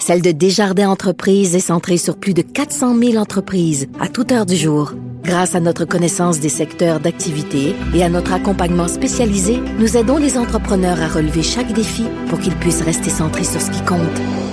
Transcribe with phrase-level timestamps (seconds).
[0.00, 4.46] celle de Desjardins Entreprises est centrée sur plus de 400 000 entreprises à toute heure
[4.46, 4.94] du jour.
[5.22, 10.38] Grâce à notre connaissance des secteurs d'activité et à notre accompagnement spécialisé, nous aidons les
[10.38, 14.00] entrepreneurs à relever chaque défi pour qu'ils puissent rester centrés sur ce qui compte,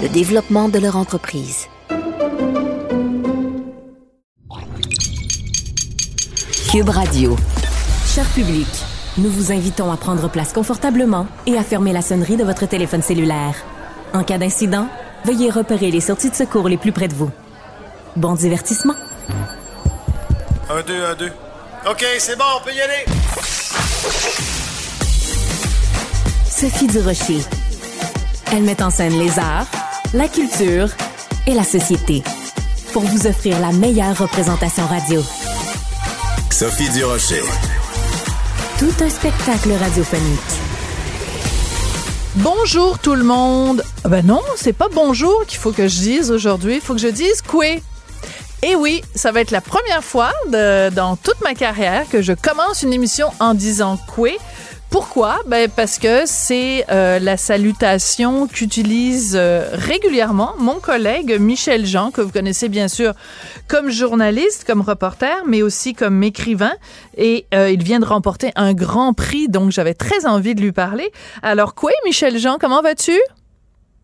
[0.03, 1.67] le développement de leur entreprise.
[6.69, 7.38] Cube Radio.
[8.05, 8.67] Cher public,
[9.17, 13.02] nous vous invitons à prendre place confortablement et à fermer la sonnerie de votre téléphone
[13.02, 13.55] cellulaire.
[14.13, 14.88] En cas d'incident,
[15.26, 17.31] veuillez repérer les sorties de secours les plus près de vous.
[18.16, 18.95] Bon divertissement.
[20.70, 21.31] Un, deux, un, deux.
[21.89, 23.05] OK, c'est bon, on peut y aller.
[26.49, 27.41] Sophie Durocher.
[28.52, 29.67] Elle met en scène les arts,
[30.14, 30.89] la culture
[31.45, 32.23] et la société
[32.94, 35.22] pour vous offrir la meilleure représentation radio.
[36.50, 37.44] Sophie Durocher.
[38.80, 40.66] Tout un spectacle radiophonique.
[42.38, 43.83] Bonjour tout le monde.
[44.03, 46.75] Ah Ben non, c'est pas bonjour qu'il faut que je dise aujourd'hui.
[46.75, 47.66] Il faut que je dise quoi?
[48.61, 52.83] Et oui, ça va être la première fois dans toute ma carrière que je commence
[52.83, 54.29] une émission en disant quoi.
[54.89, 55.39] Pourquoi?
[55.47, 62.21] Ben parce que c'est euh, la salutation qu'utilise euh, régulièrement mon collègue Michel Jean, que
[62.21, 63.13] vous connaissez bien sûr
[63.67, 66.73] comme journaliste, comme reporter, mais aussi comme écrivain.
[67.17, 70.71] Et euh, il vient de remporter un grand prix, donc j'avais très envie de lui
[70.71, 71.11] parler.
[71.44, 73.19] Alors quoi, Michel Jean, comment vas-tu?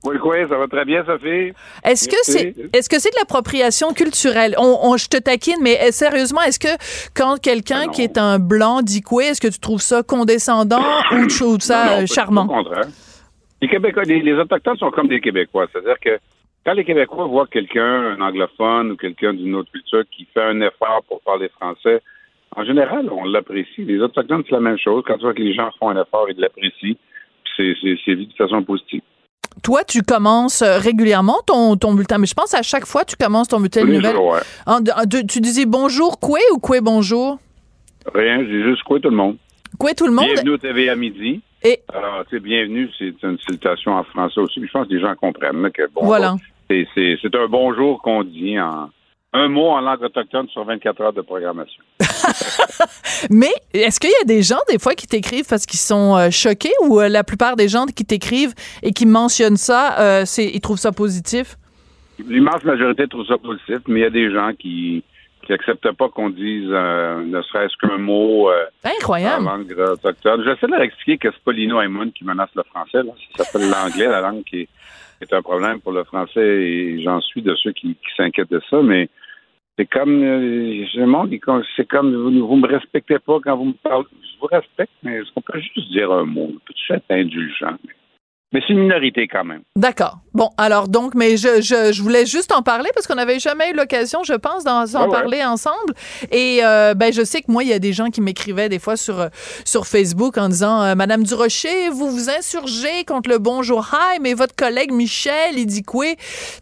[0.06, 1.54] Oui, oui, ça va très bien, Sophie.
[1.86, 4.54] Est-ce que c'est est-ce que c'est de l'appropriation culturelle?
[4.58, 6.74] On, on- je te taquine mais euh, sérieusement est-ce que
[7.16, 10.84] quand quelqu'un Ah qui est un blanc dit quoi est-ce que tu trouves ça condescendant
[11.14, 12.44] ou tu trouves ça Non, non, euh, charmant?
[12.44, 12.88] Au contraire.
[13.62, 15.68] Les Québécois, les, les Autochtones sont comme des Québécois.
[15.72, 16.20] C'est-à-dire que
[16.66, 20.60] quand les Québécois voient quelqu'un, un anglophone ou quelqu'un d'une autre culture qui fait un
[20.60, 22.02] effort pour parler français,
[22.56, 23.84] en général, on l'apprécie.
[23.86, 25.04] Les Autochtones, c'est la même chose.
[25.08, 26.96] Quand tu vois que les gens font un effort, ils l'apprécient.
[26.96, 29.02] Puis C'est, c'est, c'est vu de façon positive.
[29.62, 33.16] Toi tu commences euh, régulièrement ton ton bulletin mais je pense à chaque fois tu
[33.16, 34.16] commences ton bulletin de nouvelles.
[34.16, 34.40] jours, ouais.
[34.66, 37.38] En- en- de- tu disais bonjour quoi ou quoi bonjour?
[38.14, 39.38] Rien, j'ai juste quoi tout le monde.
[39.80, 40.26] quoi tout le monde?
[40.26, 41.42] Bienvenue au TV à midi.
[41.66, 44.60] Et- Alors, tu sais, bienvenue, c'est une salutation en français aussi.
[44.60, 46.36] Puis je pense que les gens comprennent là, que bon, Voilà.
[46.68, 46.86] c'est
[47.36, 48.90] un bonjour qu'on dit en
[49.34, 51.84] un mot en langue autochtone sur 24 heures de programmation.
[53.32, 56.30] Mais est-ce qu'il y a des gens, des fois, qui t'écrivent parce qu'ils sont euh,
[56.30, 60.46] choqués ou euh, la plupart des gens qui t'écrivent et qui mentionnent ça, euh, c'est,
[60.46, 61.58] ils trouvent ça positif?
[62.20, 65.04] L'immense majorité trouve ça positif, mais il y a des gens qui
[65.46, 70.42] qui acceptent pas qu'on dise ne serait-ce qu'un mot en langue autochtone.
[70.46, 71.82] J'essaie de leur expliquer que c'est pas Lino
[72.16, 73.04] qui menace le français.
[73.04, 73.12] Là.
[73.36, 74.70] Ça s'appelle l'anglais, la langue qui est,
[75.18, 78.52] qui est un problème pour le français, et j'en suis de ceux qui, qui s'inquiètent
[78.52, 79.10] de ça, mais
[79.78, 84.06] c'est comme euh, je c'est comme vous, vous me respectez pas quand vous me parlez.
[84.22, 86.52] Je vous respecte, mais est-ce qu'on peut juste dire un mot?
[86.66, 87.78] Peut-tu être indulgent?
[87.86, 87.94] Mais
[88.62, 89.62] c'est une minorité quand même.
[89.76, 90.20] D'accord.
[90.34, 93.72] Bon, alors donc, mais je, je, je voulais juste en parler parce qu'on n'avait jamais
[93.72, 95.94] eu l'occasion, je pense, d'en Ouais, parler ensemble.
[96.32, 98.80] Et euh, ben, je sais que moi, il y a des gens qui m'écrivaient des
[98.80, 99.28] fois sur, euh,
[99.66, 104.34] sur Facebook en disant euh, Madame Durocher, vous vous insurgez contre le bonjour hi, mais
[104.34, 106.06] votre collègue Michel, il dit quoi?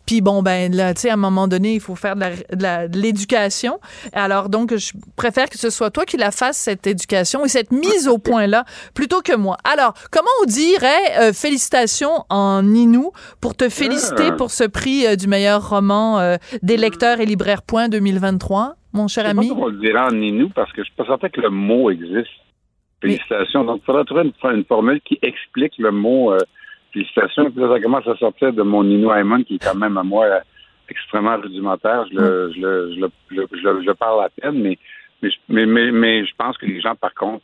[0.06, 3.80] Puis bon, ben là, tu sais, à un moment donné, il faut faire de l'éducation.
[4.14, 7.72] Alors donc, je préfère que ce soit toi qui la fasses, cette éducation et cette
[7.72, 9.58] mise au point-là, plutôt que moi.
[9.64, 11.81] Alors, comment on dirait euh, félicitations
[12.30, 13.12] en Inou
[13.42, 14.36] pour te féliciter Ah.
[14.38, 19.08] pour ce prix euh, du meilleur roman euh, des lecteurs et libraires point 2023, mon
[19.08, 19.50] cher pas ami?
[19.50, 21.90] comment on le dirait en Inou parce que je suis pas certain que le mot
[21.92, 22.30] existe.
[23.02, 23.64] Félicitations.
[23.64, 26.38] Donc, il faudra trouver une, une formule qui explique le mot euh,
[26.94, 27.50] félicitations.
[27.50, 30.04] Puis là, ça commence à sortir de mon Inou Haymon qui est quand même à
[30.04, 30.40] moi euh,
[30.90, 32.06] extrêmement rudimentaire.
[32.12, 34.62] Je le, je le, je le, je le- je le- je le parle à peine,
[34.62, 34.78] mais,
[35.24, 37.44] mais, je- mais, mais, mais je pense que les gens, par contre,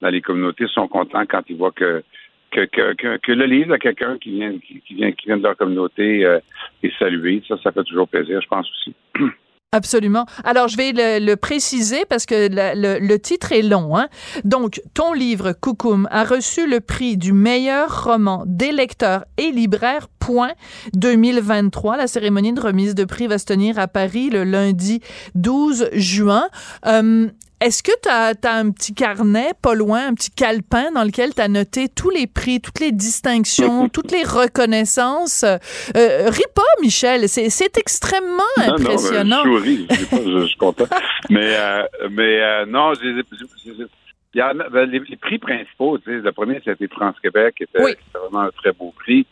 [0.00, 2.02] dans les communautés, sont contents quand ils voient que
[2.52, 6.38] que, le livre de quelqu'un qui vient, qui, vient, qui vient de leur communauté euh,
[6.82, 7.42] est salué.
[7.48, 8.94] Ça, ça fait toujours plaisir, je pense aussi.
[9.74, 10.26] Absolument.
[10.44, 13.96] Alors, je vais le, préciser parce que le, titre est long.
[13.96, 14.08] Hein?
[14.44, 20.08] Donc, ton livre, Coucoum, a reçu le prix du meilleur roman des lecteurs et libraires,
[20.20, 20.52] point
[20.92, 21.96] 2023.
[21.96, 25.00] La cérémonie de remise de prix va se tenir à Paris le lundi
[25.36, 26.48] 12 juin.
[26.86, 27.28] Euh,
[27.62, 31.40] est-ce que tu as, un petit carnet, pas loin, un petit calepin dans lequel tu
[31.40, 35.44] as noté tous les prix, toutes les distinctions, toutes les reconnaissances?
[35.44, 35.56] Euh,
[35.96, 39.44] euh, ris pas, Michel, c'est extrêmement Non, impressionnant.
[39.44, 40.86] Non, ben, je pas, suis content.
[41.30, 43.88] mais euh, mais euh, non, Il
[44.34, 47.96] y en a, ben, les, prix principaux, tu sais, le premier, c'était France-Québec, qui était,
[48.14, 49.26] vraiment un très beau prix.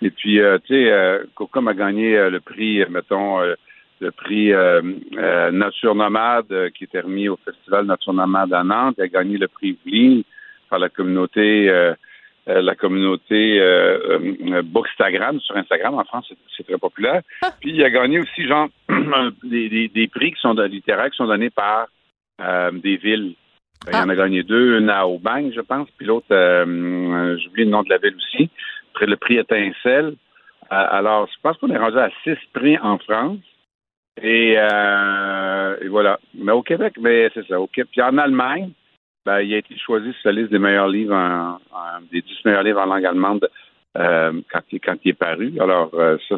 [0.00, 1.24] Et puis, euh, tu sais, euh,
[1.66, 3.40] a gagné euh, le prix, mettons,
[4.00, 4.52] le prix
[5.52, 8.96] Nature Nomade, qui était remis au Festival Nature Nomade à Nantes.
[8.98, 10.24] Il a gagné le prix Vli
[10.70, 11.70] par la communauté
[12.46, 13.60] la communauté
[14.64, 15.94] Bookstagram sur Instagram.
[15.94, 17.22] En France, c'est très populaire.
[17.42, 17.50] Ah.
[17.60, 18.68] Puis il a gagné aussi, genre,
[19.42, 21.88] des, des, prix qui sont littéraires qui sont donnés par
[22.72, 23.34] des villes.
[23.86, 24.16] Il y en a ah.
[24.16, 27.90] gagné deux, une à Aubagne, je pense, puis l'autre, euh, euh, j'oublie le nom de
[27.90, 28.50] la ville aussi.
[28.92, 30.14] Après, le prix étincelle.
[30.70, 33.38] Euh, alors, je pense qu'on est rendu à six prix en France.
[34.22, 34.56] Et,
[35.88, 36.18] voilà.
[36.34, 37.60] Mais au Québec, mais c'est ça.
[37.60, 37.90] Au Québec.
[37.92, 38.70] Puis en Allemagne,
[39.24, 41.58] ben, il a été choisi sur la liste des meilleurs livres, en,
[42.10, 43.48] des dix meilleurs livres en langue allemande
[43.94, 45.54] quand, il, quand il est paru.
[45.60, 45.90] Alors,
[46.28, 46.36] ça,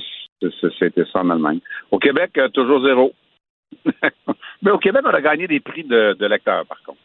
[0.78, 1.60] c'était ça en Allemagne.
[1.90, 3.12] Au Québec, toujours zéro.
[4.62, 6.98] mais au Québec, on a gagné des prix de, de lecteurs, par contre.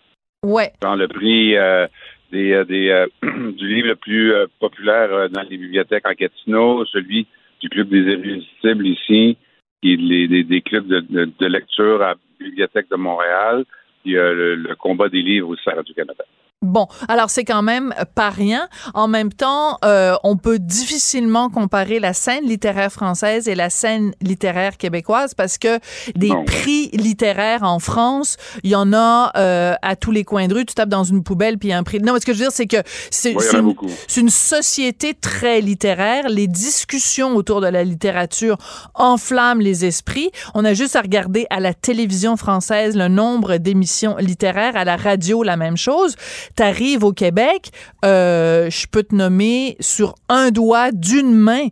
[0.46, 0.72] Ouais.
[0.82, 1.88] Dans le prix euh,
[2.32, 3.08] des, euh, des euh,
[3.54, 7.28] du livre le plus populaire dans les bibliothèques en Gatineau, celui
[7.62, 9.38] du Club des Irrésistibles ici,
[9.86, 13.66] les, des, clubs de, lecture à la Bibliothèque de Montréal,
[14.04, 16.24] puis le, le combat des livres au Sarah du Canada.
[16.66, 18.68] Bon, alors c'est quand même pas rien.
[18.94, 24.14] En même temps, euh, on peut difficilement comparer la scène littéraire française et la scène
[24.22, 25.80] littéraire québécoise parce que
[26.16, 30.54] des prix littéraires en France, il y en a euh, à tous les coins de
[30.54, 30.66] rue.
[30.66, 32.00] Tu tapes dans une poubelle puis il y a un prix.
[32.00, 32.78] Non, mais ce que je veux dire, c'est que
[33.10, 33.76] c'est une,
[34.18, 36.28] une, société très littéraire.
[36.30, 38.58] Les discussions autour de la littérature
[38.94, 40.32] enflamment les esprits.
[40.54, 44.96] On a juste à regarder à la télévision française le nombre d'émissions littéraires, à la
[44.96, 46.16] radio la même chose
[46.56, 47.72] t'arrives au Québec,
[48.04, 51.68] euh, je peux te nommer sur un doigt d'une main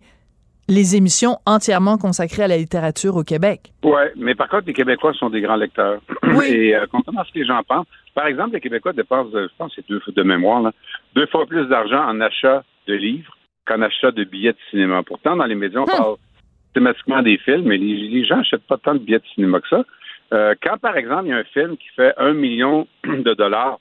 [0.70, 3.74] les émissions entièrement consacrées à la littérature au Québec.
[3.84, 6.00] Oui, mais par contre, les Québécois sont des grands lecteurs.
[6.24, 6.46] Oui.
[6.50, 9.48] Et euh, contrairement à ce que les gens pensent, par exemple, les Québécois dépensent, je
[9.58, 10.72] pense c'est deux de mémoire,
[11.16, 15.04] deux fois plus d'argent en achat de livres qu'en achat de billets de cinéma.
[15.04, 15.98] Pourtant, dans les médias, on hum.
[15.98, 16.16] parle
[16.74, 19.84] thématiquement des films, mais les, gens n'achètent pas tant de billets de cinéma que ça.
[20.34, 23.80] Euh, quand, par exemple, il y a un film qui fait un million de dollars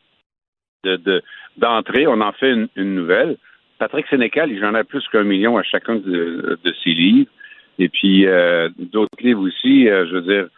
[0.84, 1.23] de,
[1.56, 3.37] d'entrée, on en fait une, nouvelle.
[3.79, 7.31] Patrick Sénécal, il en a plus qu'un million à chacun de, ses livres.
[7.79, 10.49] Et puis euh, d'autres livres aussi, euh, je veux dire,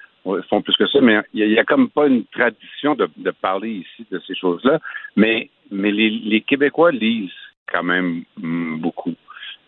[0.49, 3.09] font plus que ça, mais il n'y a, comme pas une tradition de,
[3.41, 4.81] parler ici de ces choses-là.
[5.17, 7.31] Mais, mais les, Québécois lisent
[7.73, 9.15] quand même mm, beaucoup.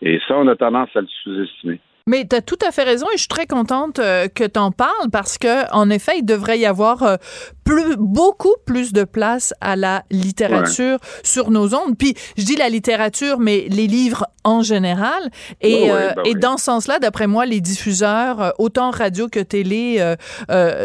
[0.01, 1.79] Et ça, on a tendance à le sous-estimer.
[2.07, 4.59] Mais tu as tout à fait raison et je suis très contente euh, que tu
[4.59, 7.17] en parles parce que en effet, il devrait y avoir euh,
[7.63, 11.97] plus, beaucoup plus de place à la littérature sur nos ondes.
[11.97, 15.29] Puis je dis la littérature, mais les livres en général.
[15.61, 20.15] Et, euh, ben et dans ce sens-là, d'après moi, les diffuseurs, autant radio que télé,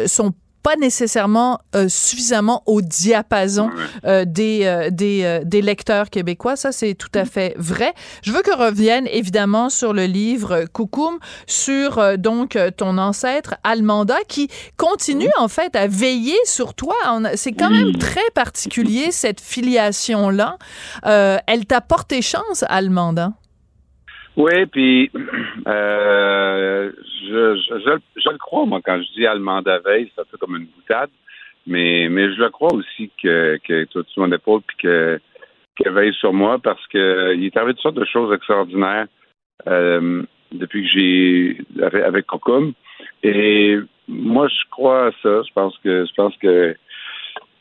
[0.06, 3.70] sont pas nécessairement euh, suffisamment au diapason
[4.04, 6.56] euh, des, euh, des, des, lecteurs québécois.
[6.56, 7.92] Ça, c'est tout à fait vrai.
[8.22, 14.48] Je veux que revienne évidemment sur le livre Coucoum, sur donc ton ancêtre Almanda, qui
[14.76, 16.94] continue en fait à veiller sur toi.
[17.34, 20.58] C'est quand même très particulier cette filiation-là.
[21.02, 23.32] elle t'a porté chance, Almanda?
[24.36, 25.10] Oui, puis
[25.66, 26.90] euh,
[27.28, 30.66] je, je, je, le crois, moi, quand je dis allemand veille, ça fait comme une
[30.66, 31.10] boutade,
[31.66, 35.20] mais, mais je le crois aussi que, que tu sur mon épaule puis que
[35.76, 39.06] qu'elle veille sur moi parce que il est arrivé toutes sortes de choses extraordinaires
[39.66, 40.22] euh,
[40.52, 42.26] depuis que j'ai avec, avec
[43.22, 45.42] Et moi, je crois à ça.
[45.42, 46.76] Je pense que je pense que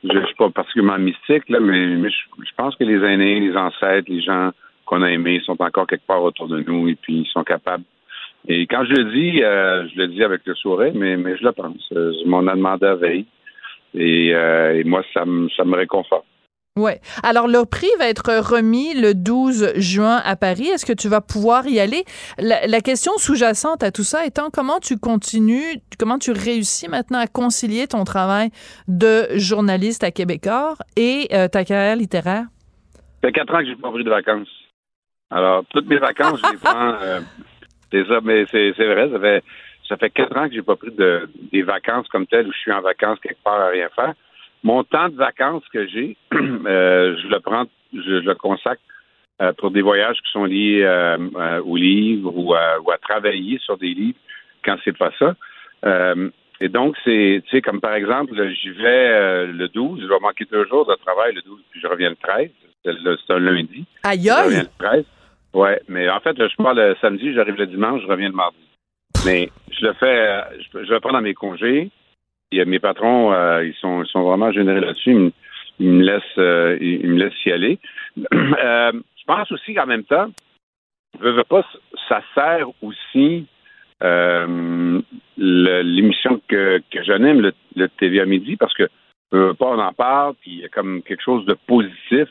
[0.04, 4.22] je, suis pas particulièrement mystique, là, mais je pense que les aînés, les ancêtres, les
[4.22, 4.52] gens
[4.92, 7.86] qu'on a aimés sont encore quelque part autour de nous et puis ils sont capables.
[8.48, 11.44] Et quand je le dis, euh, je le dis avec le sourire, mais, mais je
[11.44, 11.88] le pense.
[11.94, 13.26] Euh, mon a demandé à veille.
[13.94, 16.26] Et, euh, et moi, ça me, ça me réconforte.
[16.78, 16.92] Oui.
[17.24, 20.68] Alors, le prix va être remis le 12 juin à Paris.
[20.68, 22.04] Est-ce que tu vas pouvoir y aller?
[22.40, 27.28] La, question sous-jacente à tout ça étant comment tu continues, comment tu réussis maintenant à
[27.28, 28.50] concilier ton travail
[28.88, 32.46] de journaliste à Québécois et ta carrière littéraire?
[32.96, 34.61] Ça fait quatre ans que j'ai pas pris de vacances.
[35.32, 36.94] Alors, toutes mes vacances, je les prends.
[37.02, 37.22] Euh,
[37.92, 39.44] c'est ça, mais c'est, vrai, ça fait,
[39.88, 42.60] ça fait quatre ans que j'ai pas pris de, des vacances comme telles où je
[42.60, 44.14] suis en vacances quelque part à rien faire.
[44.64, 48.82] Mon temps de vacances que j'ai, euh, je le prends, je, le consacre
[49.42, 50.86] euh, pour des voyages qui sont liés
[51.66, 54.20] aux livres ou à, ou à, travailler sur des livres
[54.64, 55.34] quand c'est pas ça.
[56.60, 60.46] et donc, c'est, tu sais, comme par exemple, j'y vais le 12, je vais manquer
[60.52, 62.50] deux jours de travail le 12, puis je reviens le 13.
[62.84, 63.86] C'est, un lundi.
[64.04, 64.68] Aïe aïe!
[65.54, 65.86] Je reviens le 13.
[65.88, 68.58] Oui, mais en fait, je pars le samedi, j'arrive le dimanche, je reviens le mardi.
[69.26, 70.42] Mais je le fais, euh,
[70.74, 71.90] je, le prends dans mes congés.
[72.52, 75.32] Et mes patrons, euh, ils sont, sont vraiment généreux là-dessus.
[75.80, 77.80] il me laisse, euh, il, me laisse y aller.
[78.64, 80.28] Euh, je pense aussi qu'en même temps,
[81.22, 81.64] je veux pas,
[82.10, 83.48] ça sert aussi
[85.38, 88.90] l'émission que, que j'anime, le, le TV à midi, parce que
[89.32, 92.28] pas, on en parle, puis il y a comme quelque chose de positif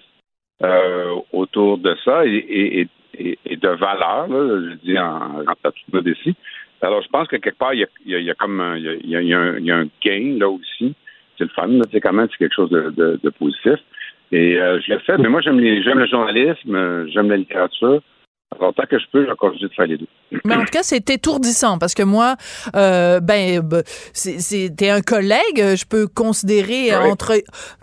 [1.32, 2.86] autour de ça et,
[3.22, 6.34] de valeur, là, je dis en, en toute modestie.
[6.82, 9.88] Alors, je pense que quelque part, il y a, comme un, il y a, un,
[10.02, 10.94] gain là aussi.
[11.36, 13.78] C'est le fun, c'est quand même c'est quelque chose de, positif.
[14.32, 18.00] Et euh, je l'ai fait, mais moi j'aime le journalisme, j'aime la littérature.
[18.58, 20.08] Alors, tant que je peux, continue de faire les deux.
[20.44, 22.36] Mais en tout cas, c'est étourdissant parce que moi,
[22.74, 23.62] euh, ben,
[24.76, 27.42] t'es un collègue, je peux considérer entre,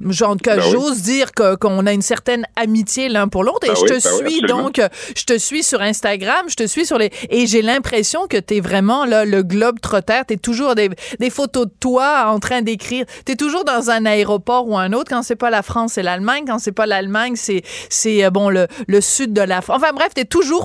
[0.09, 3.75] genre, que ben j'ose dire qu'on a une certaine amitié l'un pour l'autre et ben
[3.75, 4.81] je te ben suis donc,
[5.15, 8.59] je te suis sur Instagram, je te suis sur les, et j'ai l'impression que t'es
[8.59, 13.05] vraiment là, le globe trotter, t'es toujours des, des photos de toi en train d'écrire,
[13.25, 16.43] t'es toujours dans un aéroport ou un autre, quand c'est pas la France, c'est l'Allemagne,
[16.47, 19.77] quand c'est pas l'Allemagne, c'est, c'est, euh, bon, le, le sud de la France.
[19.81, 20.56] Enfin bref, t'es toujours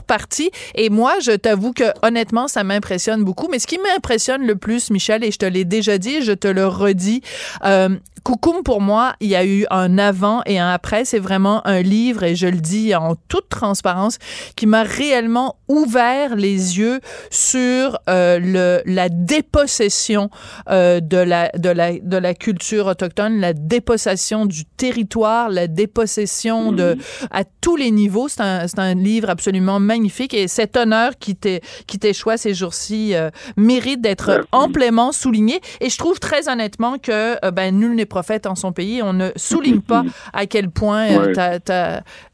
[0.74, 3.48] Et moi, je t'avoue que honnêtement, ça m'impressionne beaucoup.
[3.50, 6.48] Mais ce qui m'impressionne le plus, Michel, et je te l'ai déjà dit, je te
[6.48, 7.22] le redis,
[7.64, 11.04] euh, Coucoum, pour moi, il y a eu un avant et un après.
[11.04, 14.18] C'est vraiment un livre, et je le dis en toute transparence,
[14.56, 17.00] qui m'a réellement ouvert les yeux
[17.30, 20.30] sur euh, le, la dépossession
[20.68, 26.72] euh, de, la, de, la, de la culture autochtone, la dépossession du territoire, la dépossession
[26.72, 26.96] de
[27.30, 28.28] à tous les niveaux.
[28.28, 34.00] C'est un, un livre absolument magnifique et cet honneur qui t'échoue ces jours-ci euh, mérite
[34.00, 35.60] d'être amplement souligné.
[35.80, 39.02] Et je trouve très honnêtement que euh, ben, nul n'est prophète en son pays.
[39.02, 40.02] On ne souligne pas
[40.32, 41.32] à quel point euh,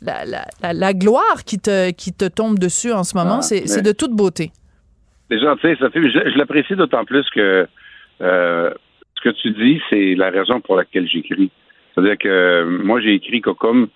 [0.02, 3.82] la, la, la, gloire qui te, qui te tombe dessus en ce moment, ah, c'est
[3.82, 4.50] de toute beauté.
[5.30, 6.10] C'est gentil, Sophie.
[6.10, 7.66] Je, je l'apprécie d'autant plus que
[8.20, 11.50] ce que tu dis, c'est la raison pour laquelle j'écris.
[11.94, 13.88] C'est-à-dire que moi, j'ai écrit Cocum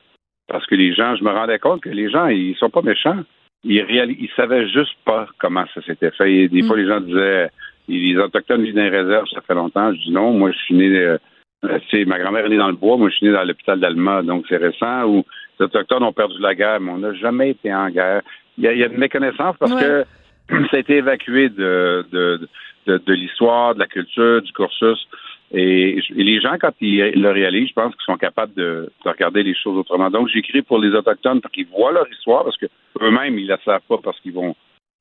[0.49, 3.23] parce que les gens, je me rendais compte que les gens, ils sont pas méchants
[3.65, 6.33] ils, ils savaient juste pas comment ça s'était fait.
[6.33, 6.81] Et des fois, mm.
[6.81, 7.51] les gens disaient
[7.89, 9.93] les Autochtones vivent dans les réserves, ça fait longtemps.
[9.93, 11.17] Je dis non, moi, je suis né.
[11.65, 14.23] Euh, ma grand-mère est née dans le bois, moi, je suis né dans l'hôpital d'Alma,
[14.23, 15.05] donc c'est récent.
[15.05, 15.25] Où
[15.59, 18.23] les Autochtones ont perdu la guerre, mais on n'a jamais été en guerre.
[18.59, 20.05] Il y a, il y a une méconnaissance parce que
[20.71, 22.49] ça a été évacué de, de,
[22.87, 25.07] de, de l'histoire, de la culture, du cursus.
[25.55, 29.55] Et, les gens, quand ils le réalisent, je pense qu'ils sont capables de, regarder les
[29.55, 30.11] choses autrement.
[30.11, 32.67] Donc, j'écris pour les Autochtones pour qu'ils voient leur histoire, parce que
[33.01, 34.55] eux-mêmes, ils la savent pas parce qu'ils vont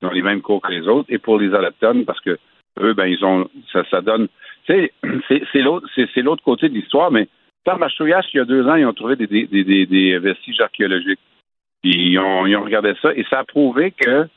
[0.03, 2.37] ont les mêmes cours que les autres, et pour les Autochtones, parce que
[2.79, 4.27] eux, ben, ils ont ça, ça donne.
[4.67, 7.27] C'est l'autre c'est l'autre côté de l'histoire, mais
[7.63, 10.59] par Machouillache, il y a deux ans, ils ont trouvé des, des, des, des vestiges
[10.59, 11.19] archéologiques.
[11.83, 14.27] Puis ils ont, ils ont regardé ça, et ça a prouvé que euh,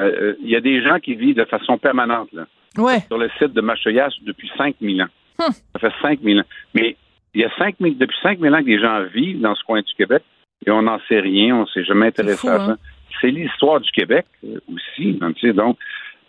[0.00, 2.46] euh, il y a des gens qui vivent de façon permanente là,
[2.78, 3.00] ouais.
[3.00, 5.08] sur le site de Machouillache depuis 5000 ans.
[5.38, 5.52] Hum.
[5.72, 6.44] Ça fait 5 000 ans.
[6.74, 6.96] Mais
[7.34, 9.64] il y a 5 000, depuis 5 000 ans que les gens vivent dans ce
[9.64, 10.22] coin du Québec
[10.66, 12.64] et on n'en sait rien, on ne s'est jamais intéressé à ça.
[12.64, 12.78] Hein?
[13.20, 15.18] C'est l'histoire du Québec euh, aussi.
[15.20, 15.78] Hein, tu sais, donc,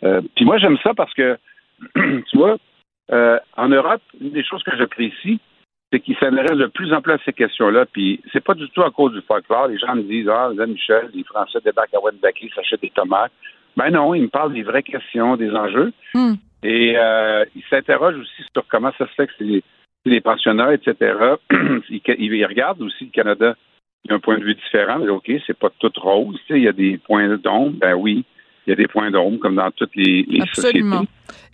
[0.04, 1.38] euh, puis moi, j'aime ça parce que,
[1.96, 2.58] tu vois,
[3.12, 5.40] euh, en Europe, une des choses que j'apprécie,
[5.92, 7.86] c'est qu'ils s'intéressent de plus en plus à ces questions-là.
[7.86, 9.68] Puis c'est pas du tout à cause du folklore.
[9.68, 13.32] Les gens me disent Ah, Michel, les Français débarquent à Wendake, s'achètent des tomates.
[13.78, 15.94] Ben non, ils me parlent des vraies questions, des enjeux.
[16.16, 16.38] Hum.
[16.64, 19.64] Et euh, il s'interroge aussi sur comment ça se fait que c'est
[20.06, 21.14] les, pensionnats, etc.
[21.90, 23.56] il, il, regarde aussi le Canada.
[24.04, 24.98] Il a un point de vue différent.
[25.00, 26.40] Mais OK, c'est pas tout rose.
[26.50, 27.78] Il y a des points d'ombre.
[27.80, 28.26] Ben oui
[28.66, 31.06] il y a des points d'ombre comme dans toutes les, Absolument.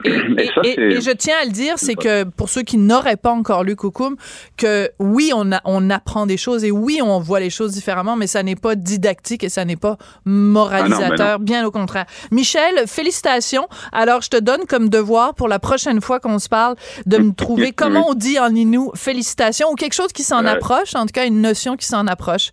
[0.04, 3.76] Et, je tiens à le dire, c'est que pour ceux qui n'auraient pas encore lu
[3.76, 4.16] Coucoum,
[4.58, 8.16] que oui, on, a, on apprend des choses et oui, on voit les choses différemment,
[8.16, 12.06] mais ça n'est pas didactique et ça n'est pas moralisateur, ah bien au contraire.
[12.32, 13.68] Michel, félicitations.
[13.92, 16.76] Alors, je te donne comme devoir pour la prochaine fois qu'on se parle
[17.06, 20.96] de me trouver comment on dit en Inou félicitations ou quelque chose qui s'en approche,
[20.96, 22.52] en tout cas une notion qui s'en approche.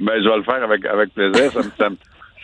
[0.00, 1.52] Ben, je vais le faire avec, avec plaisir.
[1.52, 1.88] ça me, ça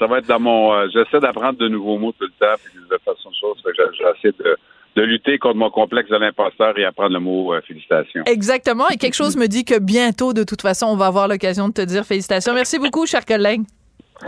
[0.06, 0.72] va être dans mon.
[0.72, 3.62] Euh, j'essaie d'apprendre de nouveaux mots tout le temps, puis de façon de choses.
[3.98, 4.56] J'essaie de,
[4.96, 8.22] de lutter contre mon complexe de l'imposteur et apprendre le mot euh, félicitations.
[8.26, 8.88] Exactement.
[8.88, 11.72] Et quelque chose me dit que bientôt, de toute façon, on va avoir l'occasion de
[11.72, 12.54] te dire félicitations.
[12.54, 13.62] Merci beaucoup, cher collègue.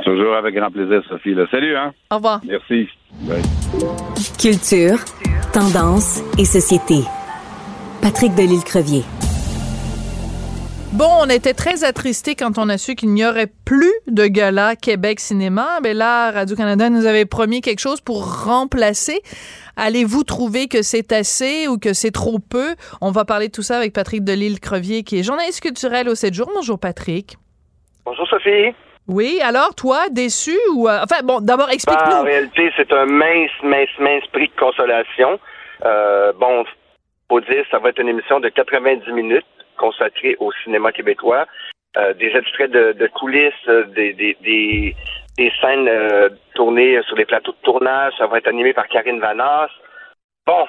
[0.05, 1.37] Toujours avec grand plaisir, Sophie.
[1.51, 1.93] Salut, hein?
[2.11, 2.41] Au revoir.
[2.45, 2.89] Merci.
[4.41, 4.99] Culture,
[5.53, 7.05] tendance et société.
[8.03, 9.03] Patrick Delisle-Crevier.
[10.97, 14.77] Bon, on était très attristés quand on a su qu'il n'y aurait plus de gala
[14.77, 15.81] Québec Cinéma.
[15.83, 19.21] Mais là, Radio-Canada nous avait promis quelque chose pour remplacer.
[19.77, 22.77] Allez-vous trouver que c'est assez ou que c'est trop peu?
[23.01, 26.33] On va parler de tout ça avec Patrick Delisle-Crevier, qui est journaliste culturel au 7
[26.33, 26.49] jours.
[26.55, 27.35] Bonjour, Patrick.
[28.05, 28.73] Bonjour, Sophie.
[29.09, 30.89] Oui, alors, toi, déçu ou...
[30.89, 32.09] Euh, enfin, bon, d'abord, explique-nous.
[32.09, 35.41] Ben, en réalité, c'est un mince, mince, mince prix de consolation.
[35.85, 36.65] Euh, bon,
[37.29, 39.45] faut dire, ça va être une émission de 90 minutes
[39.77, 41.47] consacré au cinéma québécois.
[42.19, 44.97] des extraits de, coulisses, des, des, des,
[45.37, 45.91] des scènes
[46.55, 48.15] tournées sur les plateaux de tournage.
[48.19, 49.69] Ça va être animé par Karine Vanas.
[50.47, 50.67] Bon,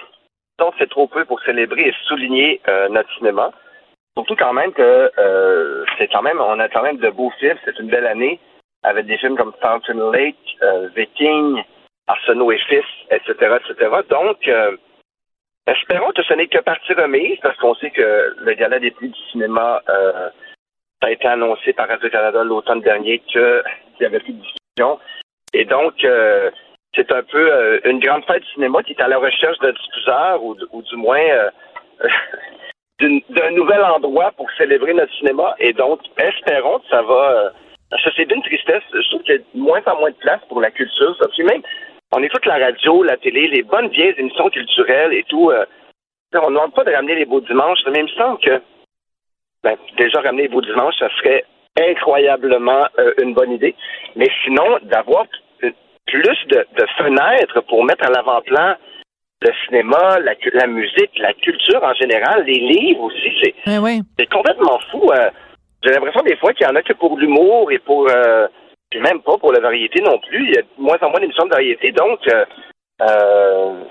[0.59, 3.51] donc c'est trop peu pour célébrer et souligner notre cinéma.
[4.17, 5.11] Surtout quand même que
[5.97, 7.57] c'est quand même, on a quand même de beaux films.
[7.65, 8.39] C'est une belle année
[8.83, 10.57] avec des films comme Fountain Lake,
[10.95, 11.63] Viking,
[12.07, 13.89] Arsenault et Fils, etc., etc.
[14.09, 14.77] Donc, euh,
[15.67, 19.09] espérons que ce n'est que partie remise, parce qu'on sait que le gala des prix
[19.09, 20.29] du cinéma euh,
[21.01, 23.63] a été annoncé par Radio-Canada l'automne dernier qu'il
[23.99, 24.99] n'y avait plus de diffusion.
[25.53, 26.51] Et donc, euh,
[26.95, 30.43] c'est un peu une grande fête du cinéma qui est à la recherche de diffuseurs,
[30.43, 31.19] ou, ou du moins
[32.99, 35.55] d'un nouvel endroit pour célébrer notre cinéma.
[35.59, 37.51] Et donc, espérons que ça va...
[37.91, 38.83] ça, c'est d'une tristesse.
[38.93, 41.15] Je trouve qu'il y a de moins en moins de place pour la culture.
[41.17, 41.27] Ça.
[41.43, 41.61] Même,
[42.11, 45.51] on écoute la radio, la télé, les bonnes vieilles émissions culturelles et tout.
[45.51, 45.65] Euh,
[46.33, 48.61] on ne demande pas de ramener les beaux dimanches, mais il me semble que
[49.63, 51.45] ben, déjà ramener les beaux dimanches, ça serait
[51.79, 53.75] incroyablement euh, une bonne idée.
[54.15, 55.25] Mais sinon, d'avoir
[56.05, 56.65] plus de,
[56.97, 58.75] fenêtres pour mettre à l'avant-plan
[59.41, 65.11] le cinéma, la, musique, la culture en général, les livres aussi, c'est eh complètement fou.
[65.11, 65.29] Euh.
[65.83, 68.09] J'ai l'impression des fois qu'il y en a que pour l'humour et pour
[68.99, 70.47] même pas pour la variété non plus.
[70.47, 72.45] Il y a de moins en moins d'émissions de variété, donc euh,
[73.01, 73.83] euh,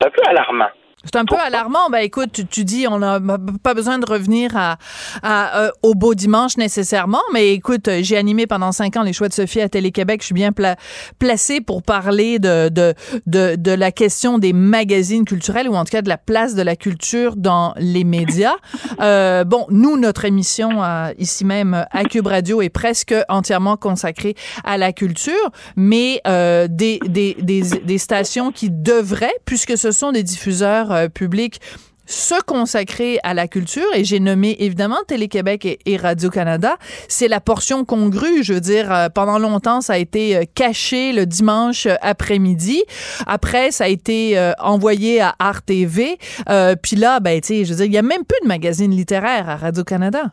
[0.00, 0.70] c'est un peu alarmant.
[1.04, 1.90] C'est un peu alarmant.
[1.90, 3.20] Ben écoute, tu, dis on n'a
[3.62, 4.78] pas besoin de revenir à,
[5.22, 9.28] à euh, au beau dimanche nécessairement, mais écoute, j'ai animé pendant cinq ans les choix
[9.28, 10.22] de Sophie à Télé-Québec.
[10.22, 10.74] Je suis bien pla
[11.20, 12.94] placée pour parler de, de,
[13.26, 16.62] de, de, la question des magazines culturels ou en tout cas de la place de
[16.62, 18.56] la culture dans les médias.
[19.00, 24.34] Euh, bon, nous, notre émission euh, ici même à Cube Radio est presque entièrement consacrée
[24.64, 25.34] à la culture,
[25.76, 31.08] mais euh, des, des, des, des stations qui devraient, puisque ce sont des diffuseurs euh,
[31.08, 31.60] public
[32.10, 36.78] se consacrer à la culture et j'ai nommé évidemment Télé-Québec et, Radio-Canada.
[37.06, 38.42] C'est la portion congrue.
[38.42, 42.82] Je veux dire, euh, pendant longtemps, ça a été euh, caché le dimanche après-midi.
[43.26, 45.60] Après, ça a été envoyé à Art.
[45.66, 48.90] Puis là, ben, tu sais, je veux dire, il y a même plus de magazine
[48.90, 50.32] littéraire à Radio-Canada.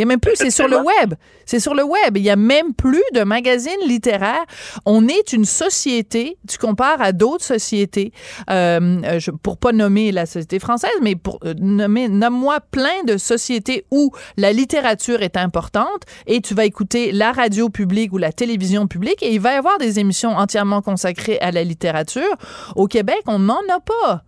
[0.00, 1.12] Il n'y a même plus, c'est sur le web.
[1.44, 2.16] C'est sur le web.
[2.16, 4.46] Il n'y a même plus de magazines littéraires.
[4.86, 8.10] On est une société, tu compares à d'autres sociétés,
[8.48, 13.18] euh, je, pour pas nommer la société française, mais pour euh, nommer, nomme-moi plein de
[13.18, 18.32] sociétés où la littérature est importante et tu vas écouter la radio publique ou la
[18.32, 22.36] télévision publique et il va y avoir des émissions entièrement consacrées à la littérature.
[22.74, 24.24] Au Québec, on n'en a pas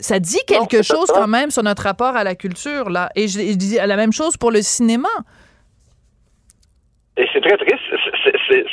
[0.00, 3.08] ça dit quelque chose quand même sur notre rapport à la culture, là.
[3.16, 5.08] Et je, dis la même chose pour le cinéma.
[7.16, 7.82] Et c'est très triste,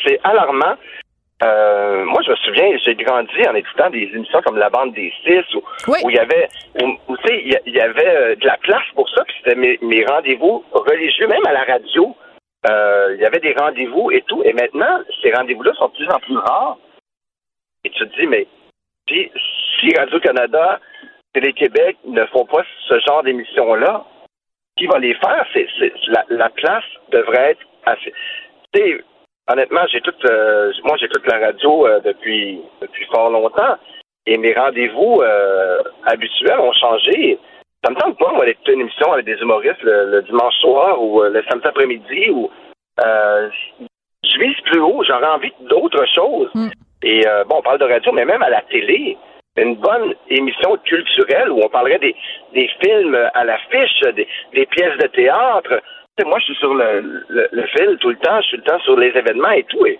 [0.05, 0.75] c'est alarmant.
[1.43, 5.11] Euh, moi, je me souviens, j'ai grandi en écoutant des émissions comme La Bande des
[5.23, 5.43] Six,
[5.87, 6.47] où, il y avait,
[6.81, 9.77] où, tu sais, il y, avait euh, de la place pour ça, puis c'était mes,
[9.81, 12.15] mes rendez-vous religieux, même à la radio.
[12.69, 14.43] Euh, il y avait des rendez-vous et tout.
[14.43, 16.77] Et maintenant, ces rendez-vous-là sont de plus en plus rares.
[17.83, 18.47] Et tu te dis, mais
[19.07, 19.29] si,
[19.79, 20.79] si Radio-Canada
[21.35, 24.05] Télé-Québec ne font pas ce genre d'émissions-là,
[24.77, 25.45] qui va les faire?
[25.53, 25.67] C'est,
[26.29, 28.13] la, place devrait être assez.
[28.73, 29.03] Tu
[29.51, 33.75] honnêtement, j'ai toute, euh, moi, j'écoute la radio euh, depuis, depuis fort longtemps
[34.25, 37.37] et mes rendez-vous euh, habituels ont changé.
[37.83, 41.21] Ça me tente pas, moi, d'écouter une émission avec des humoristes le, dimanche soir ou
[41.21, 42.49] le samedi après-midi ou
[42.97, 46.49] je vise plus haut, j'aurais envie d'autres choses.
[46.55, 46.69] Mm.
[47.03, 49.17] Et bon, on parle de radio, mais même à la télé,
[49.57, 52.15] une bonne émission culturelle où on parlerait des,
[52.53, 55.81] des films à l'affiche, des, des pièces de théâtre.
[56.25, 58.83] moi, je suis sur le, le, fil tout le temps, je suis tout le temps
[58.83, 59.85] sur les événements et tout.
[59.85, 59.99] Et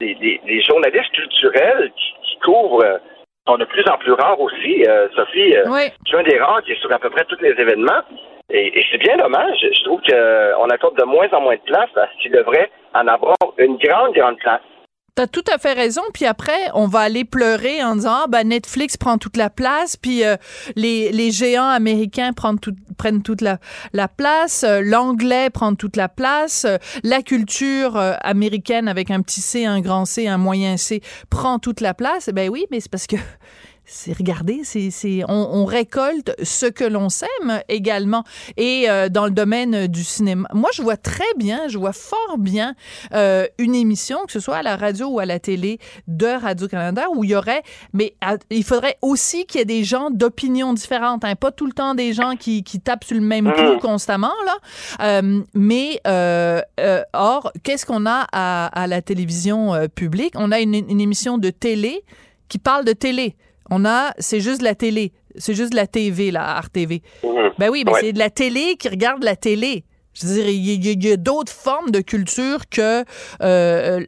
[0.00, 2.98] des, journalistes culturels qui, couvrent euh,
[3.46, 4.84] sont de plus en plus rares aussi.
[4.86, 5.64] Euh, Sophie, euh,
[6.04, 8.02] je suis un des rares qui est sur à peu près tous les événements.
[8.50, 9.58] Et, et c'est bien dommage.
[9.60, 13.06] Je trouve qu'on accorde de moins en moins de place à ce qui devrait en
[13.06, 14.60] avoir une grande, grande place.
[15.14, 16.00] T'as tout à fait raison.
[16.14, 19.94] Puis après, on va aller pleurer en disant ah, ben Netflix prend toute la place,
[19.94, 20.36] puis euh,
[20.74, 23.58] les, les, géants américains prennent, tout, prennent toute la,
[23.92, 29.42] la place, euh, l'anglais prend toute la place, euh, la culture américaine avec un petit
[29.42, 32.30] C, un grand C, un moyen C prend toute la place.
[32.32, 33.16] Ben oui, mais c'est parce que
[33.92, 38.24] c'est regarder, c'est, on, on, récolte ce que l'on sème également.
[38.56, 42.38] Et euh, dans le domaine du cinéma, moi je vois très bien, je vois fort
[42.38, 42.74] bien
[43.12, 45.78] euh, une émission, que ce soit à la radio ou à la télé
[46.08, 48.14] de Radio Canada, où il y aurait, mais
[48.50, 51.94] il faudrait aussi qu'il y ait des gens d'opinions différentes, hein, pas tout le temps
[51.94, 53.52] des gens qui, qui tapent sur le même mmh.
[53.52, 54.56] clou constamment là.
[55.02, 56.00] Euh, mais
[57.12, 60.32] or, qu'est-ce qu'on a à, à la télévision publique?
[60.36, 62.04] On a une, une émission de télé
[62.48, 63.36] qui parle de télé.
[63.74, 65.12] On a, c'est juste la télé.
[65.36, 67.00] c'est juste de la TV, là, RTV.
[67.24, 67.52] Mhm.
[67.58, 69.84] Ben oui, mais c'est de la télé qui regarde la télé.
[70.12, 73.04] Je veux dire, il y, a, d'autres formes de culture que, euh,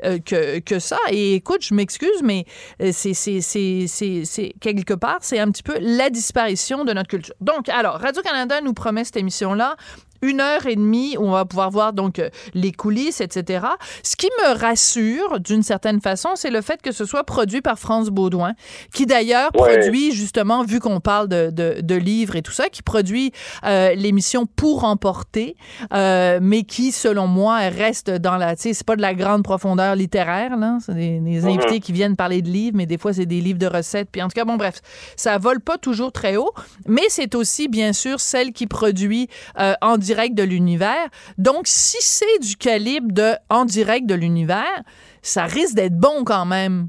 [0.04, 0.98] euh, que, que ça.
[1.10, 2.44] Et écoute, je m'excuse, mais
[2.82, 7.34] euh, c'est, quelque part, c'est un petit peu la disparition de notre culture.
[7.40, 9.76] Donc, alors, Radio-Canada nous promet cette émission-là
[10.24, 13.66] une heure et demie où on va pouvoir voir donc euh, les coulisses, etc.
[14.02, 17.78] Ce qui me rassure d'une certaine façon, c'est le fait que ce soit produit par
[17.78, 18.54] France Baudouin,
[18.92, 22.82] qui d'ailleurs produit justement, vu qu'on parle de, de, de, livres et tout ça, qui
[22.82, 23.32] produit
[23.64, 25.56] euh, l'émission Pour emporter,
[25.92, 29.42] euh, mais qui, selon moi, reste dans la, tu sais, c'est pas de la grande
[29.42, 31.46] profondeur littéraire, là, c'est des, des mm-hmm.
[31.46, 34.22] invités qui viennent parler de livres, mais des fois c'est des livres de recettes, puis
[34.22, 34.80] en tout cas, bon, bref,
[35.16, 36.52] ça vole pas toujours très haut,
[36.86, 41.08] mais c'est aussi bien sûr celle qui produit euh, en direct direct de l'univers.
[41.38, 44.82] Donc, si c'est du calibre de en direct de l'univers,
[45.22, 46.88] ça risque d'être bon quand même.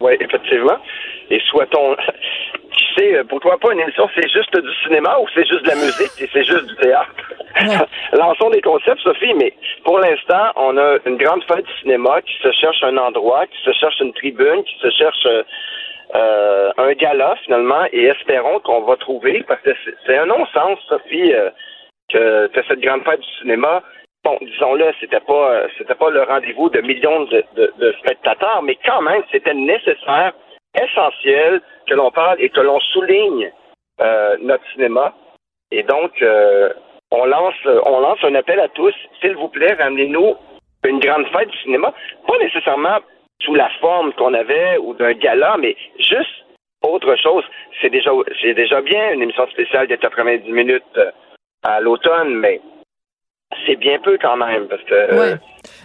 [0.00, 0.78] Oui, effectivement.
[1.30, 1.96] Et soit-on.
[2.76, 5.68] Tu sais, pour toi, pas une émission, c'est juste du cinéma ou c'est juste de
[5.68, 7.10] la musique et c'est juste du théâtre?
[8.12, 12.34] Lançons des concepts, Sophie, mais pour l'instant, on a une grande fête du cinéma qui
[12.42, 15.26] se cherche un endroit, qui se cherche une tribune, qui se cherche
[16.14, 19.70] euh, un gala finalement, et espérons qu'on va trouver, parce que
[20.06, 21.50] c'est un non-sens, Sophie, euh,
[22.08, 23.82] que, cette grande fête du cinéma,
[24.24, 28.78] bon, disons-le, c'était pas euh, c'était pas le rendez-vous de millions de, de, spectateurs, mais
[28.84, 30.32] quand même, c'était nécessaire,
[30.80, 33.50] essentiel que l'on parle et que l'on souligne
[34.00, 35.12] euh, notre cinéma.
[35.72, 36.72] Et donc, euh,
[37.10, 40.36] on lance on lance un appel à tous, s'il vous plaît, ramenez-nous
[40.84, 41.92] une grande fête du cinéma,
[42.28, 42.98] pas nécessairement
[43.42, 46.44] sous la forme qu'on avait ou d'un gala, mais juste
[46.82, 47.44] autre chose.
[47.80, 50.98] C'est déjà c'est déjà bien une émission spéciale de 90 minutes
[51.62, 52.60] à l'automne, mais
[53.66, 55.36] c'est bien peu quand même parce que euh,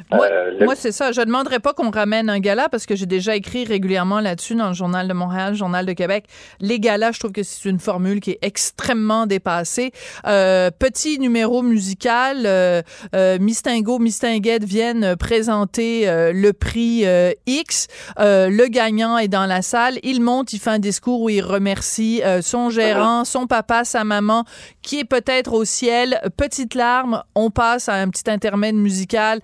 [0.09, 1.11] moi, euh, moi c'est ça.
[1.11, 4.55] Je ne demanderais pas qu'on ramène un gala parce que j'ai déjà écrit régulièrement là-dessus
[4.55, 6.25] dans le Journal de Montréal, le Journal de Québec.
[6.59, 9.91] Les galas, je trouve que c'est une formule qui est extrêmement dépassée.
[10.27, 12.81] Euh, petit numéro musical, euh,
[13.15, 17.05] euh Mistingo, Mistinguette viennent présenter le prix
[17.45, 17.87] X.
[18.17, 19.99] le gagnant est dans la salle.
[20.03, 24.45] Il monte, il fait un discours où il remercie son gérant, son papa, sa maman,
[24.81, 26.19] qui est peut-être au ciel.
[26.37, 29.41] Petite larme, on passe à un petit intermède musical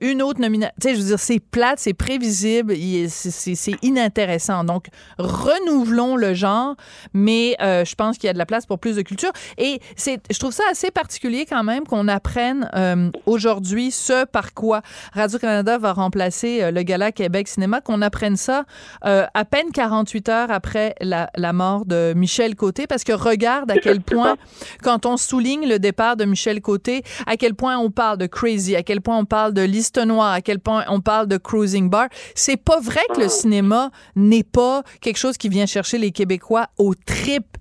[0.00, 0.74] une autre nomination.
[0.80, 2.74] Tu sais, je veux dire, c'est plate, c'est prévisible,
[3.08, 4.64] c'est inintéressant.
[4.64, 4.86] Donc,
[5.18, 6.76] renouvelons le genre,
[7.12, 9.30] mais euh, je pense qu'il y a de la place pour plus de culture.
[9.56, 14.54] Et c'est, je trouve ça assez particulier quand même qu'on apprenne euh, aujourd'hui ce par
[14.54, 14.82] quoi
[15.12, 18.64] Radio-Canada va remplacer euh, le Gala Québec Cinéma, qu'on apprenne ça
[19.02, 23.76] à peine 48 heures après la, la mort de Michel Côté, parce que regarde à
[23.82, 24.36] quel point,
[24.82, 28.76] quand on souligne le départ de Michel Côté, à quel point on parle de Crazy,
[28.76, 31.88] à quel point on parle de liste noire, à quel point on parle de cruising
[31.88, 32.08] bar.
[32.34, 33.30] C'est pas vrai que le ah.
[33.30, 37.56] cinéma n'est pas quelque chose qui vient chercher les Québécois au trip.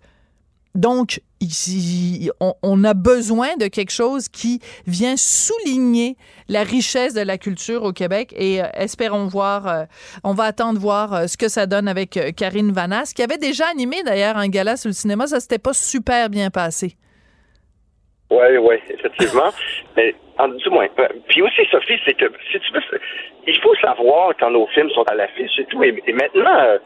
[0.76, 6.18] Donc, ici, on, a besoin de quelque chose qui vient souligner
[6.50, 9.86] la richesse de la culture au Québec et euh, espérons voir, euh,
[10.24, 13.66] on va attendre voir euh, ce que ça donne avec Karine Vanas, qui avait déjà
[13.68, 15.26] animé d'ailleurs un gala sur le cinéma.
[15.26, 16.96] Ça s'était pas super bien passé.
[18.30, 19.52] Oui, oui, effectivement.
[19.96, 20.88] Mais en, du moins.
[21.00, 22.82] Euh, puis aussi, Sophie, c'est que si tu veux,
[23.48, 25.82] il faut savoir quand nos films sont à l'affiche et tout.
[25.84, 26.78] Et, maintenant, euh,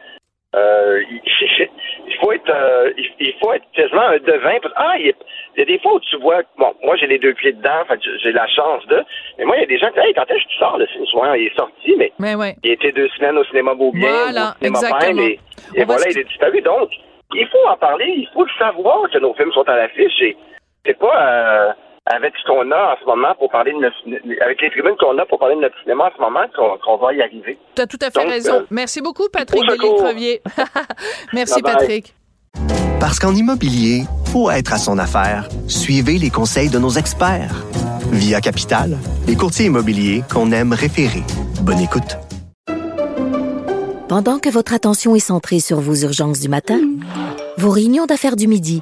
[0.55, 4.57] euh il, faut être, euh, il, faut être quasiment un devin.
[4.75, 7.53] ah, il y, a, des fois où tu vois, bon, moi j'ai les deux pieds
[7.53, 7.83] dedans,
[8.21, 9.03] j'ai la chance de.
[9.39, 10.85] Mais moi, il y a des gens qui, hey, quand est-ce que tu sors le
[10.85, 11.05] film?
[11.07, 12.55] Souvent, il est sorti, mais, mais ouais.
[12.63, 15.21] il était deux semaines au cinéma Beaubien, voilà, au cinéma exactement.
[15.21, 15.39] et,
[15.75, 16.61] et voilà, il est disparu.
[16.61, 16.91] Donc,
[17.33, 20.35] il faut en parler, il faut le savoir que nos films sont à l'affiche et
[20.85, 21.71] c'est pas euh,
[22.05, 23.95] avec ce qu'on a en ce moment pour parler de notre,
[24.43, 27.13] avec les tribunes qu'on a pour parler de notre cinéma en ce moment qu'on va
[27.13, 27.57] y arriver.
[27.75, 28.55] Tu as tout à fait raison.
[28.55, 30.41] Euh, Merci beaucoup, Patrick Delis-Crevier.
[31.33, 32.15] Merci, Patrick.
[32.99, 37.63] Parce qu'en immobilier, pour être à son affaire, suivez les conseils de nos experts.
[38.11, 41.23] Via Capital, les courtiers immobiliers qu'on aime référer.
[41.61, 42.17] Bonne écoute.
[44.09, 46.81] Pendant que votre attention est centrée sur vos urgences du matin,
[47.57, 48.81] vos réunions d'affaires du midi,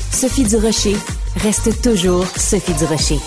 [0.11, 0.95] Sophie Durocher
[1.37, 3.17] reste toujours Sophie Durocher.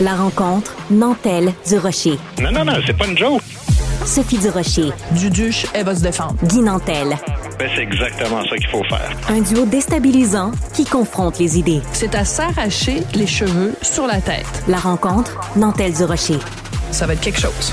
[0.00, 2.18] La rencontre Nantel du Rocher.
[2.40, 3.42] Non, non, non, c'est pas une joke.
[4.04, 4.90] Sophie du Rocher.
[5.12, 6.34] Duduche, elle va se défendre.
[6.44, 7.16] Guy Nantel.
[7.58, 9.10] Ben, c'est exactement ça qu'il faut faire.
[9.28, 11.82] Un duo déstabilisant qui confronte les idées.
[11.92, 14.64] C'est à s'arracher les cheveux sur la tête.
[14.66, 16.38] La rencontre, Nantel du Rocher.
[16.90, 17.72] Ça va être quelque chose.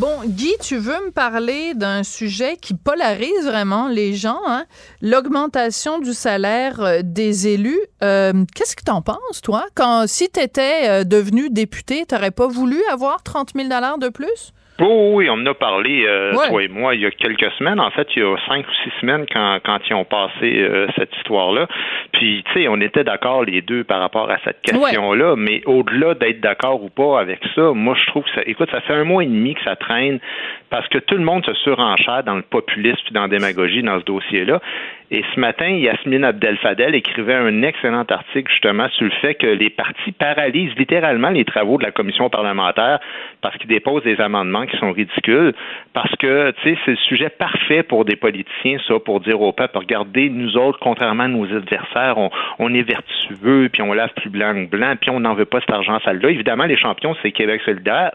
[0.00, 4.64] Bon, Guy, tu veux me parler d'un sujet qui polarise vraiment les gens, hein?
[5.02, 7.78] l'augmentation du salaire euh, des élus.
[8.02, 9.66] Euh, qu'est-ce que t'en penses, toi?
[9.74, 14.54] Quand, si t'étais euh, devenu député, t'aurais pas voulu avoir 30 000 de plus?
[14.80, 17.80] Oh, oui, on en a parlé, euh, toi et moi, il y a quelques semaines.
[17.80, 20.86] En fait, il y a cinq ou six semaines quand, quand ils ont passé euh,
[20.96, 21.66] cette histoire-là.
[22.12, 25.34] Puis, tu sais, on était d'accord les deux par rapport à cette question-là.
[25.36, 28.80] Mais au-delà d'être d'accord ou pas avec ça, moi, je trouve que ça, écoute, ça
[28.80, 30.18] fait un mois et demi que ça traîne
[30.70, 33.98] parce que tout le monde se surenchère dans le populisme puis dans la démagogie dans
[34.00, 34.60] ce dossier-là.
[35.12, 39.68] Et ce matin, Yasmine Abdel-Fadel écrivait un excellent article justement sur le fait que les
[39.68, 43.00] partis paralysent littéralement les travaux de la commission parlementaire
[43.40, 45.52] parce qu'ils déposent des amendements qui sont ridicules,
[45.94, 49.52] parce que, tu sais, c'est le sujet parfait pour des politiciens, ça, pour dire au
[49.52, 52.16] peuple, regardez, nous autres, contrairement à nos adversaires,
[52.58, 55.60] on, est vertueux, puis on lave plus blanc que blanc, puis on n'en veut pas
[55.60, 56.30] cet argent sale-là.
[56.30, 58.12] Évidemment, les champions, c'est Québec solidaire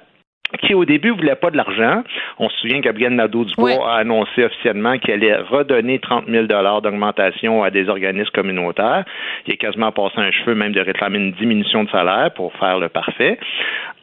[0.62, 2.04] qui au début voulait pas de l'argent.
[2.40, 7.72] On se souvient Gabriel Nadeau-Dubois a annoncé officiellement qu'elle allait redonner 30 000 d'augmentation à
[7.72, 9.04] des organismes communautaires.
[9.48, 12.80] Il est quasiment passé un cheveu même de réclamer une diminution de salaire pour faire
[12.80, 13.38] le parfait.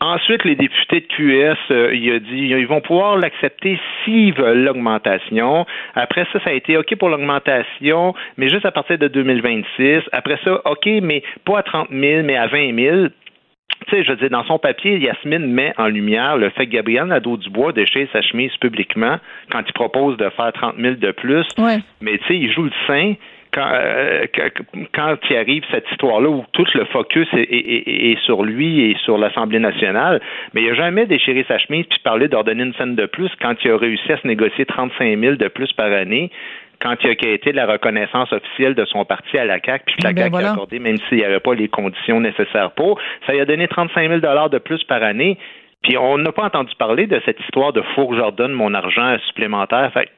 [0.00, 4.64] Ensuite, les députés de QS, euh, il a dit ils vont pouvoir l'accepter s'ils veulent
[4.64, 5.64] l'augmentation.
[5.94, 10.00] Après ça, ça a été OK pour l'augmentation, mais juste à partir de 2026.
[10.10, 13.06] Après ça, OK, mais pas à 30 000, mais à 20 000
[13.86, 16.72] tu sais, je veux dire, dans son papier, Yasmine met en lumière le fait que
[16.72, 19.18] Gabriel Nadeau-Dubois déchire sa chemise publiquement
[19.50, 21.46] quand il propose de faire 30 000 de plus.
[22.00, 23.14] Mais tu sais, il joue le sein.
[23.54, 24.24] Quand, euh,
[24.94, 29.58] quand il arrive cette histoire-là où tout le focus est, sur lui et sur l'Assemblée
[29.58, 30.22] nationale,
[30.54, 33.54] mais il n'a jamais déchiré sa chemise puis parlé d'ordonner une scène de plus quand
[33.62, 36.30] il a réussi à se négocier 35 000 de plus par année
[36.82, 40.04] quand il a été la reconnaissance officielle de son parti à la CAQ, puis que
[40.04, 43.32] la eh CAQ a accordé, même s'il n'y avait pas les conditions nécessaires pour, ça
[43.32, 45.38] lui a donné 35 000 de plus par année.
[45.82, 48.74] Puis on n'a pas entendu parler de cette histoire de faut que je redonne mon
[48.74, 49.92] argent supplémentaire.
[49.92, 50.08] Fait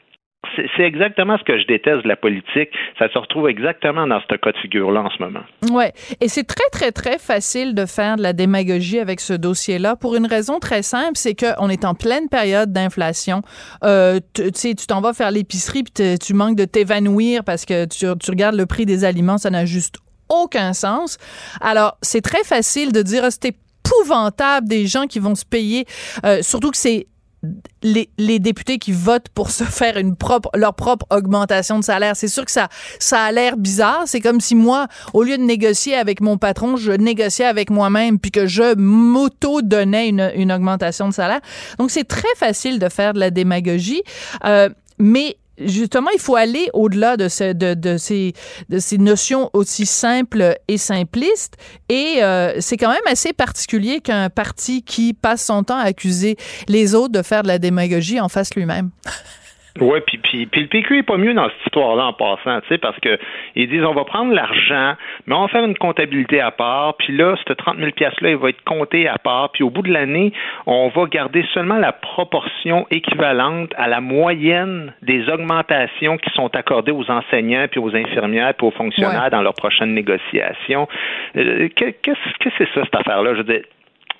[0.56, 2.70] c'est exactement ce que je déteste de la politique.
[2.98, 5.40] Ça se retrouve exactement dans ce cas de figure-là en ce moment.
[5.70, 9.96] Ouais, et c'est très très très facile de faire de la démagogie avec ce dossier-là
[9.96, 13.42] pour une raison très simple, c'est qu'on est en pleine période d'inflation.
[13.84, 17.86] Euh, tu sais, tu t'en vas faire l'épicerie puis tu manques de t'évanouir parce que
[17.86, 19.96] tu, regardes le prix des aliments, ça n'a juste
[20.28, 21.18] aucun sens.
[21.60, 23.54] Alors, c'est très facile de dire, ah, c'est
[23.84, 25.84] épouvantable des gens qui vont se payer,
[26.24, 27.06] euh, surtout que c'est
[27.82, 32.16] les, les, députés qui votent pour se faire une propre, leur propre augmentation de salaire.
[32.16, 34.02] C'est sûr que ça, ça a l'air bizarre.
[34.06, 38.18] C'est comme si moi, au lieu de négocier avec mon patron, je négociais avec moi-même
[38.18, 41.40] puis que je m'auto-donnais une, une augmentation de salaire.
[41.78, 44.02] Donc, c'est très facile de faire de la démagogie.
[44.44, 48.32] Euh, mais justement, il faut aller au-delà de, de, ces,
[48.68, 51.56] de ces notions aussi simples et simplistes.
[51.88, 56.36] Et euh, c'est quand même assez particulier qu'un parti qui passe son temps à accuser
[56.68, 58.90] les autres de faire de la démagogie en fasse lui-même.
[59.80, 62.68] Oui, puis, puis, puis le PQ est pas mieux dans cette histoire-là en passant, tu
[62.68, 63.18] sais, parce que
[63.56, 64.94] ils disent on va prendre l'argent,
[65.26, 68.36] mais on va faire une comptabilité à part, puis là, ce 30 000 pièces-là, il
[68.36, 70.32] va être compté à part, puis au bout de l'année,
[70.66, 76.92] on va garder seulement la proportion équivalente à la moyenne des augmentations qui sont accordées
[76.92, 80.86] aux enseignants, puis aux infirmières, puis aux fonctionnaires dans leurs prochaines négociations.
[81.36, 83.32] Euh, qu'est-ce que c'est ça, cette affaire-là?
[83.32, 83.62] Je veux dire,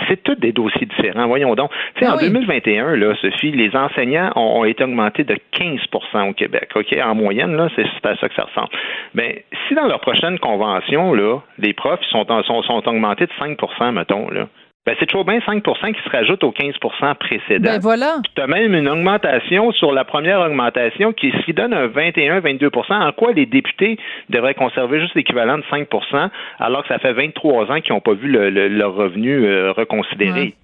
[0.08, 1.26] c'est tous des dossiers différents.
[1.26, 1.70] Voyons donc.
[1.94, 6.32] Tu sais, ah en 2021, là, Sophie, les enseignants ont, été augmentés de 15% au
[6.32, 6.70] Québec.
[6.74, 6.96] OK?
[7.02, 8.70] En moyenne, là, c'est à ça que ça ressemble.
[9.14, 9.34] Ben,
[9.66, 14.28] si dans leur prochaine convention, là, les profs sont, sont, sont augmentés de 5% mettons,
[14.30, 14.48] là,
[14.86, 17.70] ben, c'est toujours bien 5% qui se rajoute aux 15% précédents.
[17.70, 18.16] Ben voilà.
[18.34, 23.12] Tu as même une augmentation sur la première augmentation qui, qui donne un 21-22% En
[23.12, 27.80] quoi les députés devraient conserver juste l'équivalent de 5% alors que ça fait 23 ans
[27.80, 30.54] qu'ils n'ont pas vu le, leur revenu euh, reconsidéré?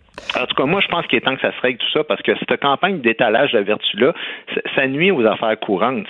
[0.40, 2.04] En tout cas, moi, je pense qu'il est temps que ça se règle tout ça
[2.04, 4.12] parce que cette campagne d'étalage de vertu-là,
[4.74, 6.06] ça nuit aux affaires courantes.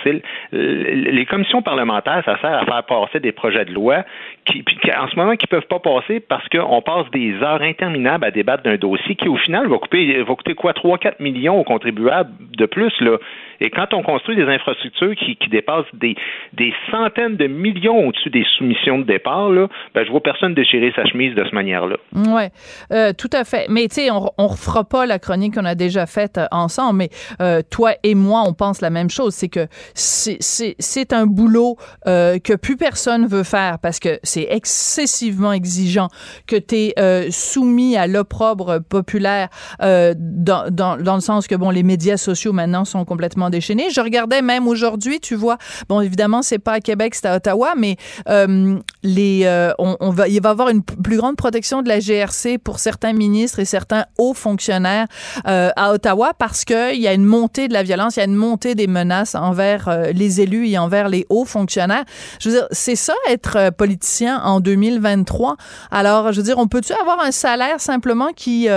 [0.51, 4.03] Les commissions parlementaires, ça sert à faire passer des projets de loi
[4.45, 4.63] qui,
[4.97, 8.63] en ce moment, qui peuvent pas passer parce qu'on passe des heures interminables à débattre
[8.63, 10.73] d'un dossier qui, au final, va, couper, va coûter quoi?
[10.73, 13.17] 3-4 millions aux contribuables de plus, là.
[13.61, 16.15] Et quand on construit des infrastructures qui, dépassent des,
[16.53, 20.91] des centaines de millions au-dessus des soumissions de départ, là, ben, je vois personne déchirer
[20.95, 21.97] sa chemise de cette manière-là.
[22.15, 22.43] Oui,
[22.91, 23.67] euh, tout à fait.
[23.69, 26.97] Mais tu sais, on ne refera pas la chronique qu'on a déjà faite euh, ensemble,
[26.97, 27.09] mais
[27.41, 29.35] euh, toi et moi, on pense la même chose.
[29.35, 36.07] C'est que c'est un boulot que plus personne veut faire parce que c'est excessivement exigeant,
[36.47, 41.83] que tu es soumis à l'opprobre populaire dans, dans, dans le sens que, bon, les
[41.83, 43.89] médias sociaux maintenant sont complètement déchaînée.
[43.91, 45.57] Je regardais même aujourd'hui, tu vois,
[45.89, 47.97] bon, évidemment, c'est pas à Québec, c'est à Ottawa, mais
[48.29, 51.99] euh, les, euh, on, va, il va y avoir une plus grande protection de la
[51.99, 55.07] GRC pour certains ministres et certains hauts fonctionnaires
[55.47, 58.25] euh, à Ottawa parce qu'il y a une montée de la violence, il y a
[58.25, 62.05] une montée des menaces envers les élus et envers les hauts fonctionnaires.
[62.39, 65.57] Je veux dire, c'est ça être politicien en 2023.
[65.91, 68.67] Alors, je veux dire, on peut-tu avoir un salaire simplement qui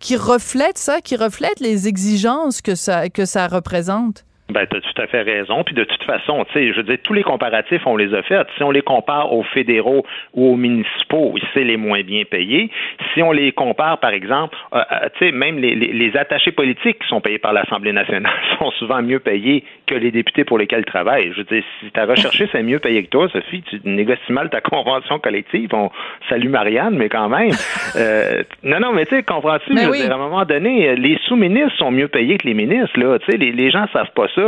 [0.00, 4.24] qui reflète ça, qui reflète les exigences que ça, que ça représente?
[4.50, 5.64] Ben, tu as tout à fait raison.
[5.64, 8.22] Puis de toute façon, tu sais, je veux dire, tous les comparatifs, on les a
[8.22, 8.46] faits.
[8.56, 12.70] Si on les compare aux fédéraux ou aux municipaux, c'est les moins bien payés.
[13.14, 16.98] Si on les compare, par exemple, euh, euh, tu sais, même les, les, attachés politiques
[16.98, 20.80] qui sont payés par l'Assemblée nationale sont souvent mieux payés que les députés pour lesquels
[20.80, 21.32] ils travaillent.
[21.32, 23.62] Je veux dire, si tu as recherché, c'est mieux payé que toi, Sophie.
[23.62, 25.70] Tu négocies mal ta convention collective.
[25.72, 25.90] On
[26.28, 27.52] salue Marianne, mais quand même.
[27.96, 29.74] Euh, non, non, mais tu sais, comprends-tu?
[29.74, 32.98] Ben à un moment donné, les sous-ministres sont mieux payés que les ministres.
[32.98, 33.18] Là.
[33.18, 34.39] Tu sais, les, les gens savent pas ça.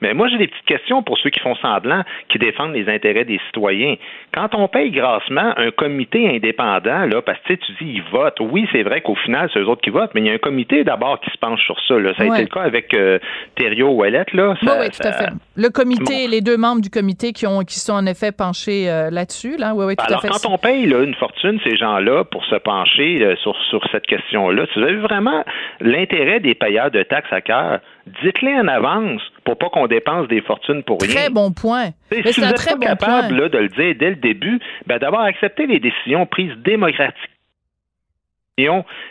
[0.00, 3.24] Mais moi, j'ai des petites questions pour ceux qui font semblant, qui défendent les intérêts
[3.24, 3.96] des citoyens.
[4.34, 8.66] Quand on paye grassement un comité indépendant, là, parce que tu dis ils votent, oui,
[8.72, 10.84] c'est vrai qu'au final, c'est eux autres qui votent, mais il y a un comité
[10.84, 11.94] d'abord qui se penche sur ça.
[12.16, 13.18] Ça a été le cas avec euh,
[13.56, 14.32] Thériault Ouellette.
[14.32, 14.54] Là.
[14.62, 15.30] oui, tout à fait.
[15.56, 19.10] Le comité, les deux membres du comité qui, ont, qui sont en effet penchés euh,
[19.10, 19.56] là-dessus.
[19.58, 19.74] Là.
[19.74, 20.28] Oui, oui, tout Alors, à fait.
[20.28, 24.06] quand on paye là, une fortune, ces gens-là, pour se pencher euh, sur, sur cette
[24.06, 25.44] question-là, tu avez vraiment
[25.80, 27.80] l'intérêt des payeurs de taxes à cœur
[28.22, 31.14] dites-les en avance pour pas qu'on dépense des fortunes pour rien.
[31.14, 31.90] Très bon point.
[32.12, 35.80] si vous êtes pas capable de le dire dès le début, ben d'avoir accepté les
[35.80, 37.32] décisions prises démocratiquement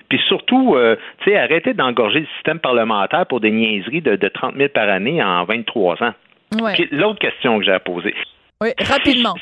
[0.10, 4.28] puis surtout, euh, tu sais, arrêter d'engorger le système parlementaire pour des niaiseries de, de
[4.28, 6.14] 30 000 par année en 23 ans.
[6.62, 6.76] Ouais.
[6.92, 8.14] L'autre question que j'ai à poser.
[8.62, 9.36] Oui, rapidement.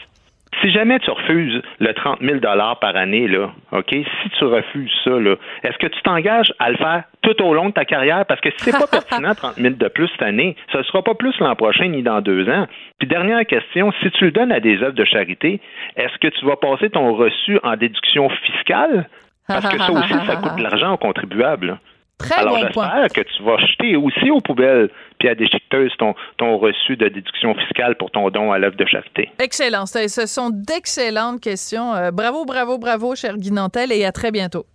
[0.62, 5.12] Si jamais tu refuses le 30 000 par année, là, OK, si tu refuses ça,
[5.12, 8.26] là, est-ce que tu t'engages à le faire tout au long de ta carrière?
[8.26, 11.02] Parce que si c'est pas pertinent, 30 000 de plus cette année, ce ne sera
[11.02, 12.68] pas plus l'an prochain ni dans deux ans.
[12.98, 15.62] Puis dernière question, si tu le donnes à des œuvres de charité,
[15.96, 19.08] est-ce que tu vas passer ton reçu en déduction fiscale?
[19.48, 21.80] Parce que ça aussi, ça coûte de l'argent aux contribuables.
[22.20, 26.14] Très Alors, bon j'espère que tu vas jeter aussi aux poubelles puis à déchiqueteuse ton,
[26.38, 29.30] ton reçu de déduction fiscale pour ton don à l'œuvre de charité.
[29.40, 29.86] Excellent.
[29.86, 31.94] Ce sont d'excellentes questions.
[31.94, 34.66] Euh, bravo, bravo, bravo, cher Guy Nantel, et à très bientôt.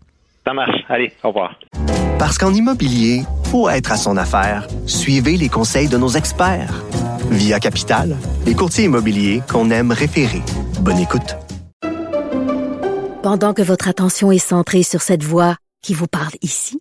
[0.46, 0.80] Ça marche.
[0.88, 1.54] Allez, au revoir.
[2.18, 6.82] Parce qu'en immobilier, pour être à son affaire, suivez les conseils de nos experts.
[7.30, 10.42] Via Capital, les courtiers immobiliers qu'on aime référer.
[10.80, 11.36] Bonne écoute.
[13.22, 16.80] Pendant que votre attention est centrée sur cette voix qui vous parle ici,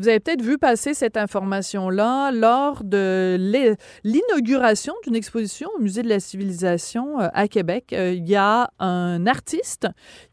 [0.00, 3.36] Vous avez peut-être vu passer cette information-là lors de
[4.02, 7.92] l'inauguration d'une exposition au Musée de la Civilisation euh, à Québec.
[7.92, 9.88] Euh, il y a un artiste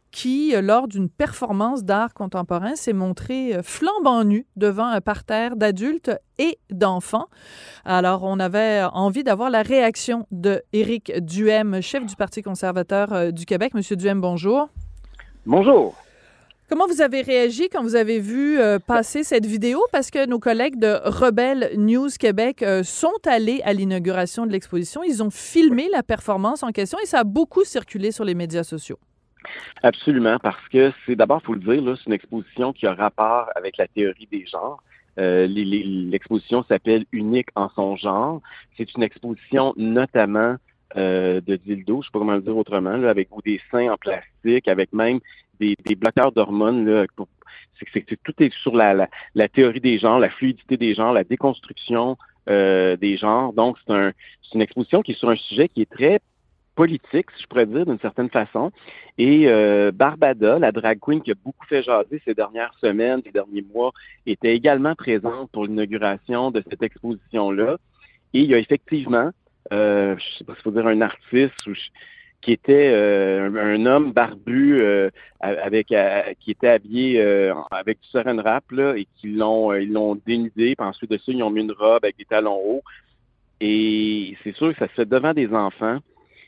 [0.10, 6.12] qui, euh, lors d'une performance d'art contemporain, s'est montré flambant nu devant un parterre d'adultes
[6.38, 7.27] et d'enfants.
[7.84, 13.43] Alors, on avait envie d'avoir la réaction de Éric Duhem, chef du Parti conservateur du
[13.43, 13.73] Québec.
[13.73, 14.69] Monsieur Duhem, bonjour.
[15.45, 15.93] Bonjour.
[16.69, 19.80] Comment vous avez réagi quand vous avez vu euh, passer cette vidéo?
[19.93, 25.01] Parce que nos collègues de Rebelle News Québec euh, sont allés à l'inauguration de l'exposition.
[25.01, 28.63] Ils ont filmé la performance en question et ça a beaucoup circulé sur les médias
[28.63, 28.99] sociaux.
[29.82, 33.47] Absolument, parce que c'est d'abord, il faut le dire, c'est une exposition qui a rapport
[33.56, 34.84] avec la théorie des genres.
[35.19, 38.41] Euh, l'exposition s'appelle Unique en son genre.
[38.75, 40.58] C'est une exposition notamment
[40.95, 44.91] de dildo, je sais pas comment le dire autrement, avec des seins en plastique, avec
[44.93, 45.19] même
[45.60, 47.08] des, bloqueurs d'hormones.
[47.93, 49.08] C'est, tout est sur la,
[49.54, 52.17] théorie des genres, la fluidité des genres, la déconstruction
[52.50, 53.54] euh, des genres.
[53.54, 54.13] Donc, c'est,
[54.54, 56.20] une exposition qui est sur un sujet qui est très
[56.76, 58.72] politique, si je pourrais dire, d'une certaine façon.
[59.17, 63.32] Et euh, Barbada, la drag queen qui a beaucoup fait jaser ces dernières semaines, ces
[63.32, 63.92] derniers mois,
[64.25, 67.77] était également présente pour l'inauguration de cette exposition-là.
[68.34, 69.31] Et il y a effectivement,
[69.73, 71.73] euh, je sais pas s'il faut dire un artiste ou
[72.42, 75.10] qui était euh, un, homme barbu euh,
[75.40, 77.21] avec euh, qui était habillé
[77.71, 81.31] avec du saran wrap là, et qui l'ont ils l'ont dénudé, puis ensuite de ça,
[81.31, 82.83] ils ont mis une robe avec des talons hauts.
[83.60, 85.98] Et c'est sûr que ça se fait devant des enfants.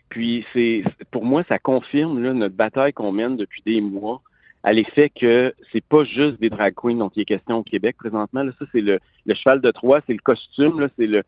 [0.10, 4.22] Puis c'est pour moi, ça confirme là, notre bataille qu'on mène depuis des mois
[4.64, 7.96] à l'effet que c'est pas juste des drag queens dont il est question au Québec
[7.98, 8.44] présentement.
[8.44, 11.24] Là, ça, c'est le, le cheval de Troie, c'est le costume, là, c'est le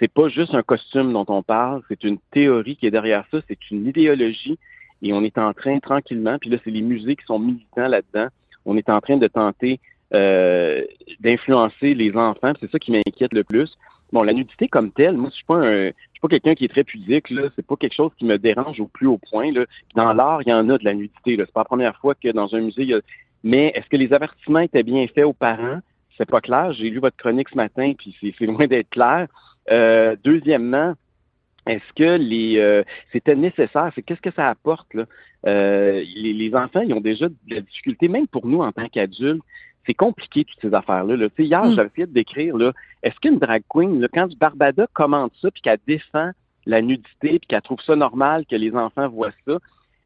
[0.00, 3.38] c'est pas juste un costume dont on parle, c'est une théorie qui est derrière ça,
[3.46, 4.58] c'est une idéologie
[5.02, 8.28] et on est en train tranquillement, puis là c'est les musées qui sont militants là-dedans,
[8.64, 9.78] on est en train de tenter
[10.14, 10.82] euh,
[11.20, 13.76] d'influencer les enfants, c'est ça qui m'inquiète le plus.
[14.12, 16.64] Bon, la nudité comme telle, moi je suis pas un, je suis pas quelqu'un qui
[16.64, 19.52] est très pudique là, c'est pas quelque chose qui me dérange au plus haut point
[19.52, 19.66] là.
[19.94, 22.14] Dans l'art, il y en a de la nudité là, c'est pas la première fois
[22.14, 23.00] que dans un musée il y a
[23.42, 25.80] mais est-ce que les avertissements étaient bien faits aux parents?
[26.18, 29.28] C'est pas clair, j'ai lu votre chronique ce matin puis c'est loin d'être clair.
[29.70, 30.94] Euh, deuxièmement,
[31.66, 32.82] est-ce que les euh,
[33.12, 33.90] c'était nécessaire?
[33.94, 35.04] C'est qu'est-ce que ça apporte là?
[35.46, 39.42] Euh, les, enfants, ils ont déjà de la difficulté, même pour nous en tant qu'adultes.
[39.86, 41.16] C'est compliqué toutes ces affaires-là.
[41.16, 41.28] Là.
[41.38, 41.74] hier, mm.
[41.74, 45.62] j'avais essayé de décrire là, est-ce qu'une drag queen, là, quand Barbada commente ça, puis
[45.62, 46.30] qu'elle défend
[46.66, 49.58] la nudité, puis qu'elle trouve ça normal que les enfants voient ça,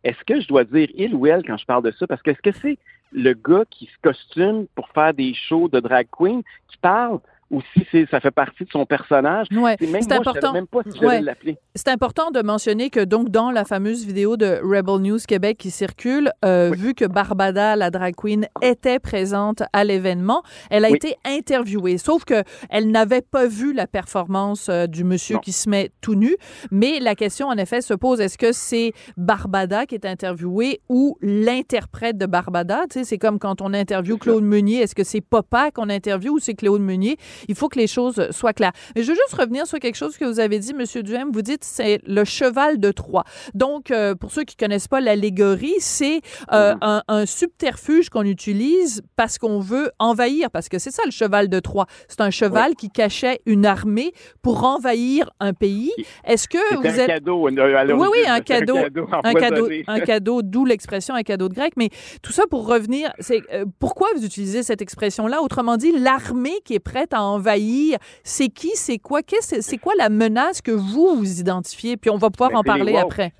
[0.05, 2.07] est-ce que je dois dire il ou elle quand je parle de ça?
[2.07, 2.79] Parce que est-ce que c'est
[3.13, 7.21] le gars qui se costume pour faire des shows de drag queen qui parle
[7.51, 9.47] ou si ça fait partie de son personnage.
[9.53, 10.53] Ouais, c'est important.
[10.53, 11.59] même pas si l'appeler.
[11.75, 15.71] C'est important de mentionner que donc dans la fameuse vidéo de Rebel News Québec qui
[15.71, 21.17] circule, euh, vu que Barbada, la drag queen, était présente à l'événement, elle a été
[21.25, 21.99] interviewée.
[21.99, 26.15] Sauf que elle n'avait pas vu la performance euh, du monsieur qui se met tout
[26.15, 26.37] nu.
[26.71, 31.17] Mais la question en effet se pose est-ce que c'est Barbada qui est interviewé ou
[31.21, 32.83] l'interprète de Barbada?
[32.91, 34.81] Tu sais, c'est comme quand on interviewe Claude Meunier.
[34.81, 37.17] Est-ce que c'est Papa qu'on interviewe ou c'est Claude Meunier?
[37.49, 38.73] Il faut que les choses soient claires.
[38.95, 41.31] Mais je veux juste revenir sur quelque chose que vous avez dit, Monsieur Duhem.
[41.33, 43.25] Vous dites c'est le cheval de Troie.
[43.55, 46.21] Donc, euh, pour ceux qui connaissent pas l'allégorie, c'est
[46.53, 51.49] euh, un, subterfuge qu'on utilise parce qu'on veut envahir, parce que c'est ça le cheval
[51.49, 51.87] de Troie.
[52.09, 54.13] C'est un cheval qui cachait une armée
[54.43, 55.93] pour envahir un pays.
[56.25, 60.65] Est-ce que vous un êtes cadeau, oui, oui, un cadeau, un cadeau, un cadeau, d'où
[60.65, 61.75] l'expression un cadeau de grec.
[61.77, 61.91] Mais
[62.23, 65.43] tout ça pour revenir, c'est euh, pourquoi vous utilisez cette expression-là?
[65.43, 67.99] Autrement dit, l'armée qui est prête à envahir.
[68.23, 69.21] C'est qui, c'est quoi?
[69.41, 71.97] c'est quoi la menace que vous, vous identifiez?
[71.97, 73.33] Puis on va pouvoir ben, en parler après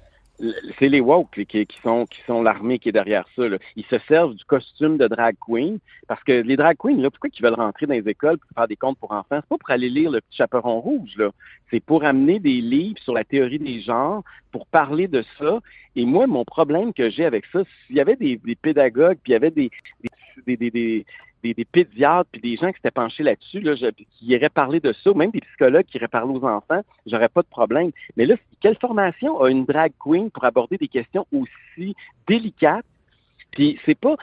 [0.79, 3.43] c'est les woke qui, sont qui sont l'armée qui est derrière ça.
[3.77, 5.79] Ils se servent du costume de drag queen
[6.09, 8.69] parce que les drag queens, là, pourquoi ils veulent rentrer dans les écoles pour faire
[8.69, 9.39] des contes pour enfants?
[9.41, 11.31] C'est pas pour aller lire le petit chaperon rouge, là.
[11.71, 15.61] C'est pour amener des livres sur la théorie des genres, pour parler de ça.
[15.97, 19.35] Et moi, mon problème que j'ai avec ça, s'il y avait des, pédagogues, puis il
[19.35, 19.71] y avait des,
[20.47, 21.07] des, des,
[21.53, 25.15] pédiatres puis des gens qui s'étaient penchés là-dessus, là, qui iraient parler de ça, ou
[25.15, 27.91] même des psychologues qui iraient parler aux enfants, j'aurais pas de problème.
[28.17, 31.95] Mais là, quelle formation a une drag queen pour aborder des questions aussi
[32.27, 32.87] délicates?
[33.51, 34.17] Puis c'est pas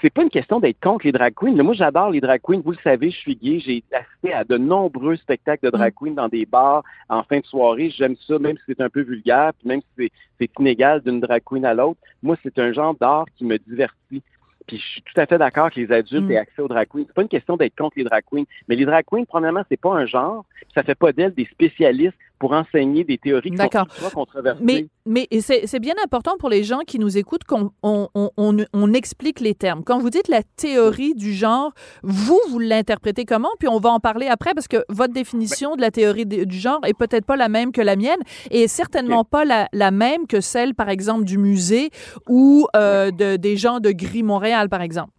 [0.00, 1.62] c'est pas une question d'être contre les drag queens.
[1.62, 2.62] moi, j'adore les drag queens.
[2.64, 3.58] Vous le savez, je suis gay.
[3.58, 5.96] J'ai assisté à de nombreux spectacles de drag mm.
[5.96, 7.90] queens dans des bars en fin de soirée.
[7.90, 11.42] J'aime ça, même si c'est un peu vulgaire, puis même si c'est inégal d'une drag
[11.44, 12.00] queen à l'autre.
[12.22, 14.22] Moi, c'est un genre d'art qui me divertit.
[14.68, 16.30] Puis je suis tout à fait d'accord que les adultes mm.
[16.30, 17.04] aient accès aux drag queens.
[17.06, 19.80] C'est pas une question d'être contre les drag queens, mais les drag queens, premièrement, c'est
[19.80, 20.44] pas un genre.
[20.74, 24.62] Ça fait pas d'elles des spécialistes pour enseigner des théories qui sont controversées.
[24.62, 28.92] Mais, mais c'est bien important pour les gens qui nous écoutent qu'on on, on, on,
[28.92, 29.84] explique les termes.
[29.84, 31.72] Quand vous dites la théorie du genre,
[32.02, 33.50] vous, vous l'interprétez comment?
[33.58, 36.80] Puis on va en parler après parce que votre définition de la théorie du genre
[36.86, 38.20] est peut-être pas la même que la mienne
[38.50, 41.90] et certainement pas la, la, même que celle, par exemple, du musée
[42.28, 45.12] ou euh, de, des gens de Gris Montréal, par exemple.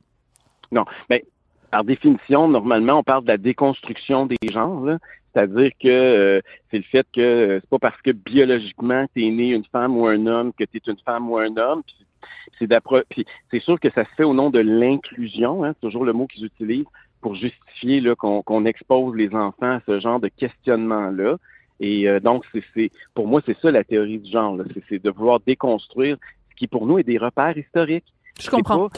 [0.72, 1.26] Non, mais
[1.72, 4.84] par définition, normalement, on parle de la déconstruction des genres.
[4.86, 4.98] Là.
[5.34, 9.30] C'est-à-dire que euh, c'est le fait que euh, c'est pas parce que biologiquement tu es
[9.30, 11.84] né une femme ou un homme que tu es une femme ou un homme.
[12.58, 12.68] C'est
[13.52, 16.28] c'est sûr que ça se fait au nom de l'inclusion, hein, c'est toujours le mot
[16.28, 16.86] qu'ils utilisent
[17.22, 21.38] pour justifier qu'on expose les enfants à ce genre de questionnement-là.
[21.80, 24.58] Et euh, donc, c'est pour moi, c'est ça la théorie du genre.
[24.90, 26.18] C'est de vouloir déconstruire
[26.50, 28.14] ce qui pour nous est des repères historiques.
[28.40, 28.90] Je comprends.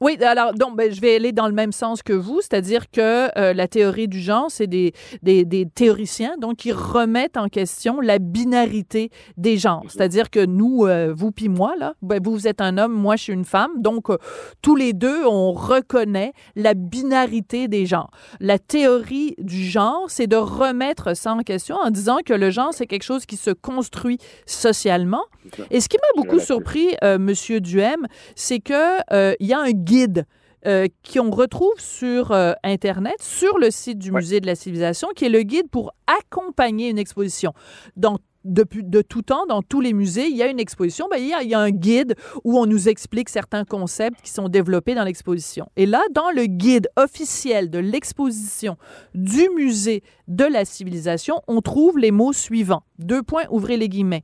[0.00, 3.36] Oui, alors donc ben, je vais aller dans le même sens que vous, c'est-à-dire que
[3.36, 4.92] euh, la théorie du genre, c'est des,
[5.22, 10.86] des, des, théoriciens donc qui remettent en question la binarité des genres, c'est-à-dire que nous,
[10.86, 13.44] euh, vous puis moi là, ben, vous, vous êtes un homme, moi je suis une
[13.44, 14.18] femme, donc euh,
[14.62, 18.10] tous les deux on reconnaît la binarité des genres.
[18.38, 22.72] La théorie du genre, c'est de remettre ça en question en disant que le genre
[22.72, 25.24] c'est quelque chose qui se construit socialement.
[25.70, 29.00] Et ce qui m'a beaucoup surpris, Monsieur Duhem, c'est que
[29.40, 30.26] il y a un guide
[30.66, 35.24] euh, qu'on retrouve sur euh, Internet, sur le site du Musée de la Civilisation, qui
[35.24, 37.52] est le guide pour accompagner une exposition.
[37.96, 38.18] Donc,
[38.48, 41.28] depuis de tout temps, dans tous les musées, il y a une exposition, ben, il,
[41.28, 44.48] y a, il, y a, un guide où on nous explique certains concepts qui sont
[44.48, 45.68] développés dans l'exposition.
[45.76, 48.76] Et là, dans le guide officiel de l'exposition
[49.14, 52.82] du musée de la civilisation, on trouve les mots suivants.
[52.98, 54.22] Deux points, ouvrez les guillemets.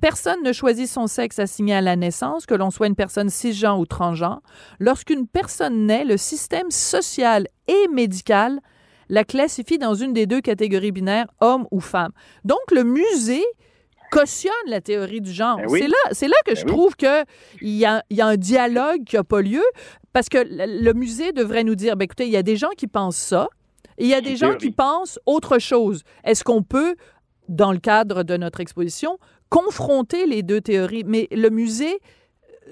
[0.00, 3.78] Personne ne choisit son sexe assigné à la naissance, que l'on soit une personne cisgenre
[3.78, 4.42] ou transgenre.
[4.78, 8.60] Lorsqu'une personne naît, le système social et médical
[9.12, 12.12] la classifie dans une des deux catégories binaires, homme ou femme.
[12.44, 13.44] Donc, le musée
[14.10, 15.58] cautionne la théorie du genre.
[15.58, 17.24] Ben c'est là, c'est là que ben je trouve qu'il
[17.60, 19.62] y a, y a un dialogue qui n'a pas lieu,
[20.14, 22.86] parce que le, musée devrait nous dire, ben, écoutez, il y a des gens qui
[22.86, 23.48] pensent ça,
[23.98, 26.04] et il y a des gens qui pensent autre chose.
[26.24, 26.96] Est-ce qu'on peut,
[27.50, 29.18] dans le cadre de notre exposition,
[29.50, 31.04] confronter les deux théories?
[31.04, 32.00] Mais le musée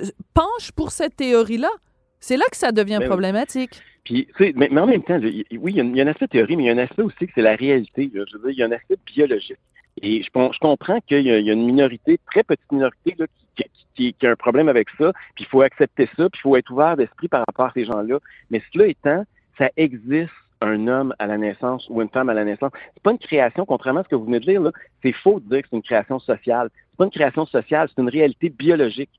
[0.01, 1.71] euh, penche pour cette théorie-là.
[2.19, 3.83] C'est là que ça devient ben problématique.
[4.05, 6.67] Puis, mais, mais, en même temps, oui, il y, a, un aspect théorie, mais il
[6.67, 8.11] y a un aspect aussi que c'est la réalité.
[8.13, 9.59] Je veux dire, il y a un aspect biologique.
[10.03, 13.27] Et je, je comprends qu'il y, y, a une minorité, très petite minorité, là,
[13.57, 16.43] qui, qui, qui, a un problème avec ça, puis il faut accepter ça, puis il
[16.43, 18.19] faut être ouvert d'esprit par rapport à ces gens-là.
[18.51, 19.25] Mais cela étant,
[19.59, 22.73] ça existe un homme à la naissance ou une femme à la naissance.
[22.95, 24.63] C'est pas une création, contrairement à ce que vous venez de dire,
[25.03, 26.71] c'est faux de dire que c'est une création sociale.
[26.91, 29.11] C'est pas une création sociale, c'est une réalité biologique.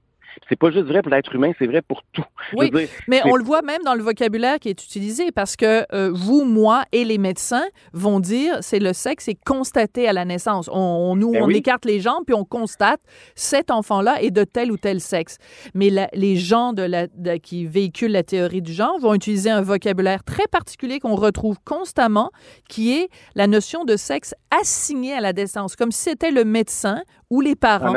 [0.49, 2.23] C'est pas juste vrai pour l'être humain, c'est vrai pour tout.
[2.53, 2.71] Oui,
[3.07, 6.43] mais on le voit même dans le vocabulaire qui est utilisé parce que euh, vous,
[6.43, 10.69] moi et les médecins vont dire c'est le sexe est constaté à la naissance.
[10.71, 13.01] On, nous, ben on écarte les jambes puis on constate
[13.35, 15.37] cet enfant-là est de tel ou tel sexe.
[15.73, 17.07] Mais les gens de la,
[17.39, 22.31] qui véhiculent la théorie du genre vont utiliser un vocabulaire très particulier qu'on retrouve constamment,
[22.69, 27.01] qui est la notion de sexe assigné à la naissance, comme si c'était le médecin
[27.29, 27.93] ou les parents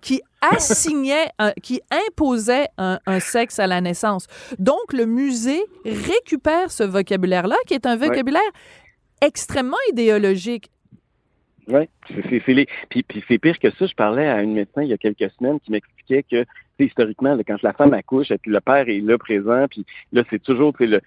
[0.00, 1.28] qui assignaient,
[1.62, 4.26] qui imposaient un, sexe à la naissance.
[4.58, 8.42] Donc, le musée récupère ce vocabulaire-là, qui est un vocabulaire
[9.20, 10.70] extrêmement idéologique.
[11.68, 12.66] Oui, c'est les...
[12.88, 13.86] puis, puis c'est pire que ça.
[13.86, 16.44] Je parlais à une médecin il y a quelques semaines qui m'expliquait que
[16.84, 21.00] historiquement, quand la femme accouche, le père est là présent, puis là, c'est toujours, le,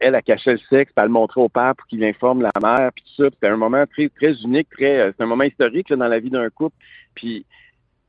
[0.00, 2.52] elle a caché le sexe, puis elle le montrait au père pour qu'il informe la
[2.62, 3.30] mère, puis tout ça.
[3.30, 6.30] C'était un moment très, très unique, très, euh, c'est un moment historique dans la vie
[6.30, 6.76] d'un couple.
[7.14, 7.44] Puis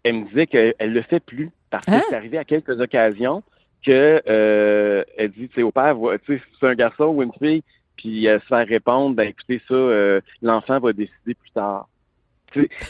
[0.05, 2.01] elle me disait qu'elle le fait plus parce que hein?
[2.09, 3.43] c'est arrivé à quelques occasions
[3.83, 7.33] que euh, elle dit, tu sais, au père, tu sais, c'est un garçon ou une
[7.33, 7.63] fille,
[7.97, 11.87] puis elle se fait répondre, ben écoutez ça, euh, l'enfant va décider plus tard.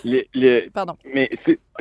[0.03, 0.95] Le, Pardon.
[1.13, 1.29] Mais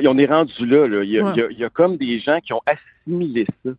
[0.03, 0.87] on est rendu là.
[0.87, 1.03] là.
[1.03, 3.71] Il, y a, comme des gens qui ont assimilé ça.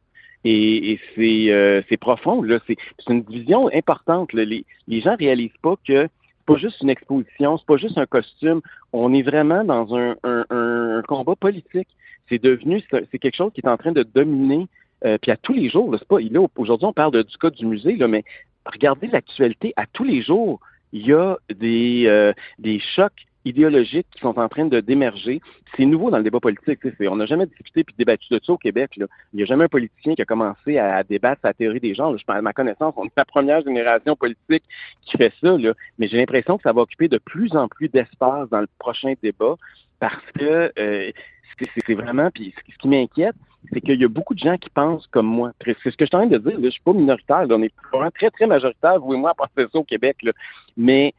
[0.45, 2.41] Et, euh, c'est profond.
[2.43, 2.61] Là.
[2.69, 2.77] C'est,
[3.09, 4.33] une vision importante.
[4.33, 8.07] Les, les gens réalisent pas que c'est pas juste une exposition, c'est pas juste un
[8.07, 8.61] costume.
[8.93, 11.89] On est vraiment dans un, un, combat politique.
[12.29, 14.67] C'est devenu, c'est quelque chose qui est en train de dominer.
[15.05, 16.17] Euh, puis à tous les jours, c'est pas.
[16.57, 18.25] aujourd'hui, on parle du cas du musée, là, mais
[18.65, 19.75] regardez l'actualité.
[19.77, 20.61] À tous les jours,
[20.93, 25.41] il y a des, euh, des chocs idéologiques qui sont en train de d'émerger.
[25.77, 26.81] C'est nouveau dans le débat politique.
[27.01, 28.97] On n'a jamais discuté puis débattu de ça au Québec.
[28.97, 29.07] Là.
[29.33, 32.15] Il n'y a jamais un politicien qui a commencé à, débattre sa théorie des genres.
[32.29, 34.65] À ma connaissance, on est la première génération politique
[35.03, 35.57] qui fait ça.
[35.57, 35.73] Là.
[35.99, 39.15] Mais j'ai l'impression que ça va occuper de plus en plus d'espace dans le prochain
[39.23, 39.55] débat
[40.01, 41.11] parce que euh,
[41.87, 43.37] c'est vraiment, puis ce qui m'inquiète,
[43.73, 45.53] c'est qu'il y a beaucoup de gens qui pensent comme moi.
[45.65, 46.59] C'est ce que je suis en train de dire.
[46.59, 47.47] Là, je suis pas minoritaire.
[47.49, 50.19] on est vraiment très, très majoritaire, vous et moi, à penser ça au Québec.
[50.23, 50.33] Là.
[50.77, 51.15] Mais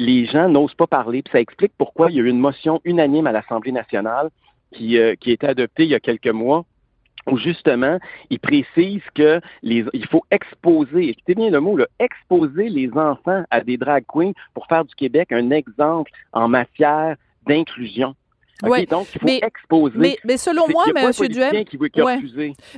[0.00, 1.22] les gens n'osent pas parler.
[1.22, 4.30] Puis ça explique pourquoi il y a eu une motion unanime à l'Assemblée nationale
[4.72, 6.64] qui, euh, qui a été adoptée il y a quelques mois
[7.26, 7.98] où justement,
[8.30, 13.60] il précise que les, il faut exposer, écoutez bien le mot, exposer les enfants à
[13.60, 18.14] des drag queens pour faire du Québec un exemple en matière d'inclusion.
[18.62, 20.18] Oui, donc, il faut mais, exposer.
[20.24, 21.28] Mais, selon moi, mais M.
[21.28, 21.64] Duhem,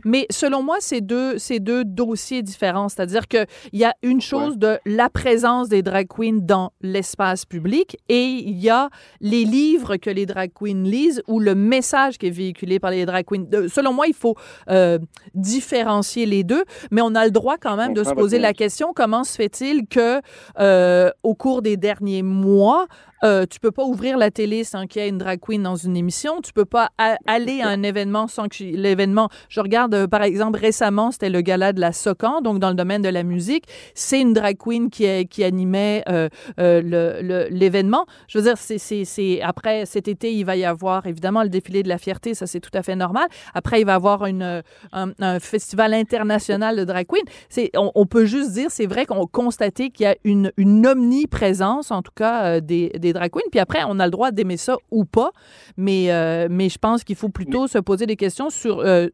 [0.04, 2.88] mais selon moi, c'est deux, deux dossiers différents.
[2.88, 7.96] C'est-à-dire qu'il y a une chose de la présence des drag queens dans l'espace public
[8.08, 12.26] et il y a les livres que les drag queens lisent ou le message qui
[12.26, 13.68] est véhiculé par les drag queens.
[13.68, 14.36] selon moi, il faut
[14.70, 14.98] euh,
[15.34, 18.92] différencier les deux, mais on a le droit quand même de se poser la question
[18.94, 20.20] comment se fait-il que
[20.58, 22.86] euh, au cours des derniers mois,
[23.24, 25.76] euh, tu peux pas ouvrir la télé sans qu'il y ait une drag queen dans
[25.76, 26.40] une émission.
[26.40, 26.90] Tu peux pas
[27.26, 29.28] aller à un événement sans que l'événement.
[29.48, 32.74] Je regarde, euh, par exemple, récemment, c'était le gala de la Socan, donc dans le
[32.74, 33.64] domaine de la musique.
[33.94, 38.06] C'est une drag queen qui, qui animait euh, euh l'événement.
[38.28, 41.88] Je veux dire, c'est après cet été, il va y avoir évidemment le défilé de
[41.88, 42.34] la fierté.
[42.34, 43.28] Ça, c'est tout à fait normal.
[43.54, 44.62] Après, il va y avoir une,
[44.92, 47.70] un, festival international de drag queen.
[47.76, 51.90] On, on peut juste dire, c'est vrai qu'on constaté qu'il y a une, une omniprésence,
[51.90, 53.42] en tout cas, des, des drag queens.
[53.50, 55.30] Puis après, on a le droit d'aimer ça ou pas.
[55.76, 59.08] Mais, euh, mais je pense qu'il faut plutôt se poser des questions sur euh,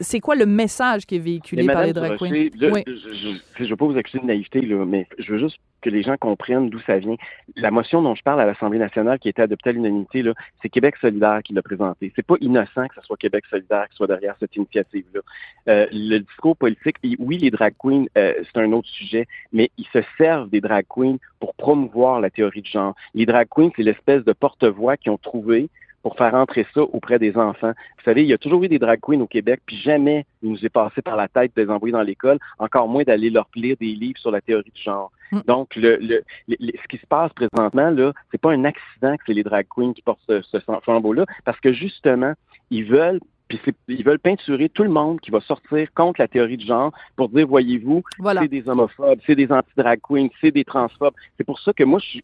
[0.00, 2.30] c'est quoi le message qui est véhiculé par les drag queens?
[2.30, 2.84] Je, oui.
[2.86, 6.16] je veux pas vous accuser de naïveté, là, mais je veux juste que les gens
[6.16, 7.16] comprennent d'où ça vient.
[7.54, 10.24] La motion dont je parle à l'Assemblée nationale qui a été adoptée à l'unanimité,
[10.60, 12.12] c'est Québec solidaire qui l'a présentée.
[12.16, 15.20] C'est pas innocent que ce soit Québec solidaire qui soit derrière cette initiative-là.
[15.68, 19.86] Euh, le discours politique, oui, les drag queens, euh, c'est un autre sujet, mais ils
[19.92, 22.94] se servent des drag queens pour promouvoir la théorie de genre.
[23.14, 25.68] Les drag queens, c'est l'espèce de porte-voix qu'ils ont trouvé
[26.06, 27.72] pour faire entrer ça auprès des enfants.
[27.98, 30.52] Vous savez, il y a toujours eu des drag queens au Québec, puis jamais il
[30.52, 33.48] nous est passé par la tête de les envoyer dans l'école, encore moins d'aller leur
[33.56, 35.10] lire des livres sur la théorie du genre.
[35.32, 35.40] Mm.
[35.48, 39.32] Donc, le, le, ce qui se passe présentement, là, c'est pas un accident que c'est
[39.32, 42.34] les drag queens qui portent ce, ce flambeau-là, parce que justement,
[42.70, 46.56] ils veulent puis ils veulent peinturer tout le monde qui va sortir contre la théorie
[46.56, 48.04] du genre pour dire, voyez-vous,
[48.40, 51.14] c'est des homophobes, c'est des anti-drag queens, c'est des transphobes.
[51.36, 52.20] C'est pour ça que moi, je,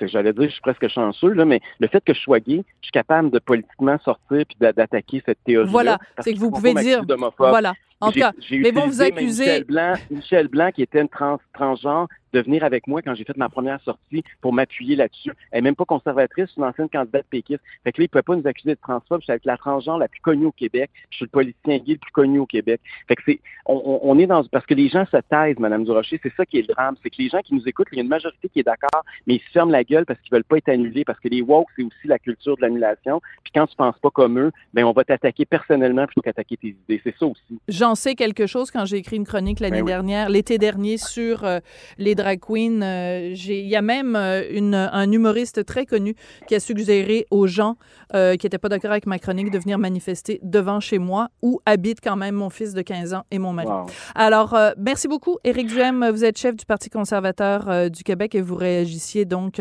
[0.00, 2.86] j'allais dire, je suis presque chanceux, là, mais le fait que je sois gay, je
[2.86, 5.70] suis capable de politiquement sortir puis d'attaquer cette théorie.
[5.70, 7.02] Voilà, c'est que vous pouvez dire.
[7.38, 7.74] Voilà.
[8.00, 9.44] En tout cas, mais bon, vous accusez.
[9.44, 13.24] Michel Blanc, Michel Blanc, qui était une trans, transgenre, de venir avec moi quand j'ai
[13.24, 15.32] fait ma première sortie pour m'appuyer là-dessus.
[15.50, 17.60] Elle n'est même pas conservatrice, c'est une ancienne candidate péquiste.
[17.84, 19.20] Fait que là, il ne pouvait pas nous accuser de transphobe.
[19.20, 20.90] Je suis avec la transgenre la plus connue au Québec.
[21.10, 22.80] Je suis le politicien gay le plus connu au Québec.
[23.06, 26.20] Fait que c'est, on, on, est dans, parce que les gens se taisent, Madame Durocher.
[26.22, 26.96] C'est ça qui est le drame.
[27.02, 29.04] C'est que les gens qui nous écoutent, il y a une majorité qui est d'accord,
[29.26, 31.42] mais ils se ferment la gueule parce qu'ils veulent pas être annulés, parce que les
[31.42, 33.20] woke, c'est aussi la culture de l'annulation.
[33.42, 36.68] Puis quand tu penses pas comme eux, ben, on va t'attaquer personnellement plutôt qu'attaquer tes
[36.68, 37.00] idées.
[37.04, 37.60] C'est ça aussi.
[37.68, 41.44] J'en sais quelque chose quand j'ai écrit une chronique l'année ben dernière, l'été dernier, sur
[41.44, 41.60] euh,
[41.98, 42.82] les drag queens.
[42.82, 46.14] Euh, il y a même euh, une, un humoriste très connu
[46.46, 47.76] qui a suggéré aux gens
[48.14, 51.60] euh, qui n'étaient pas d'accord avec ma chronique de venir manifester devant chez moi où
[51.64, 53.68] habite quand même mon fils de 15 ans et mon mari.
[54.14, 55.38] Alors, merci beaucoup.
[55.44, 59.60] Éric Duhem, vous êtes chef du Parti conservateur du Québec et vous réagissiez donc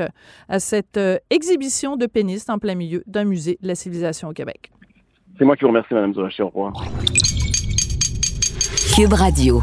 [0.50, 1.00] à cette
[1.30, 4.72] exhibition de pénistes en plein milieu d'un musée de la civilisation au Québec.
[5.38, 6.44] C'est moi qui vous remercie, Mme Durocher.
[6.44, 6.74] Au revoir.
[8.96, 9.62] Cube Radio.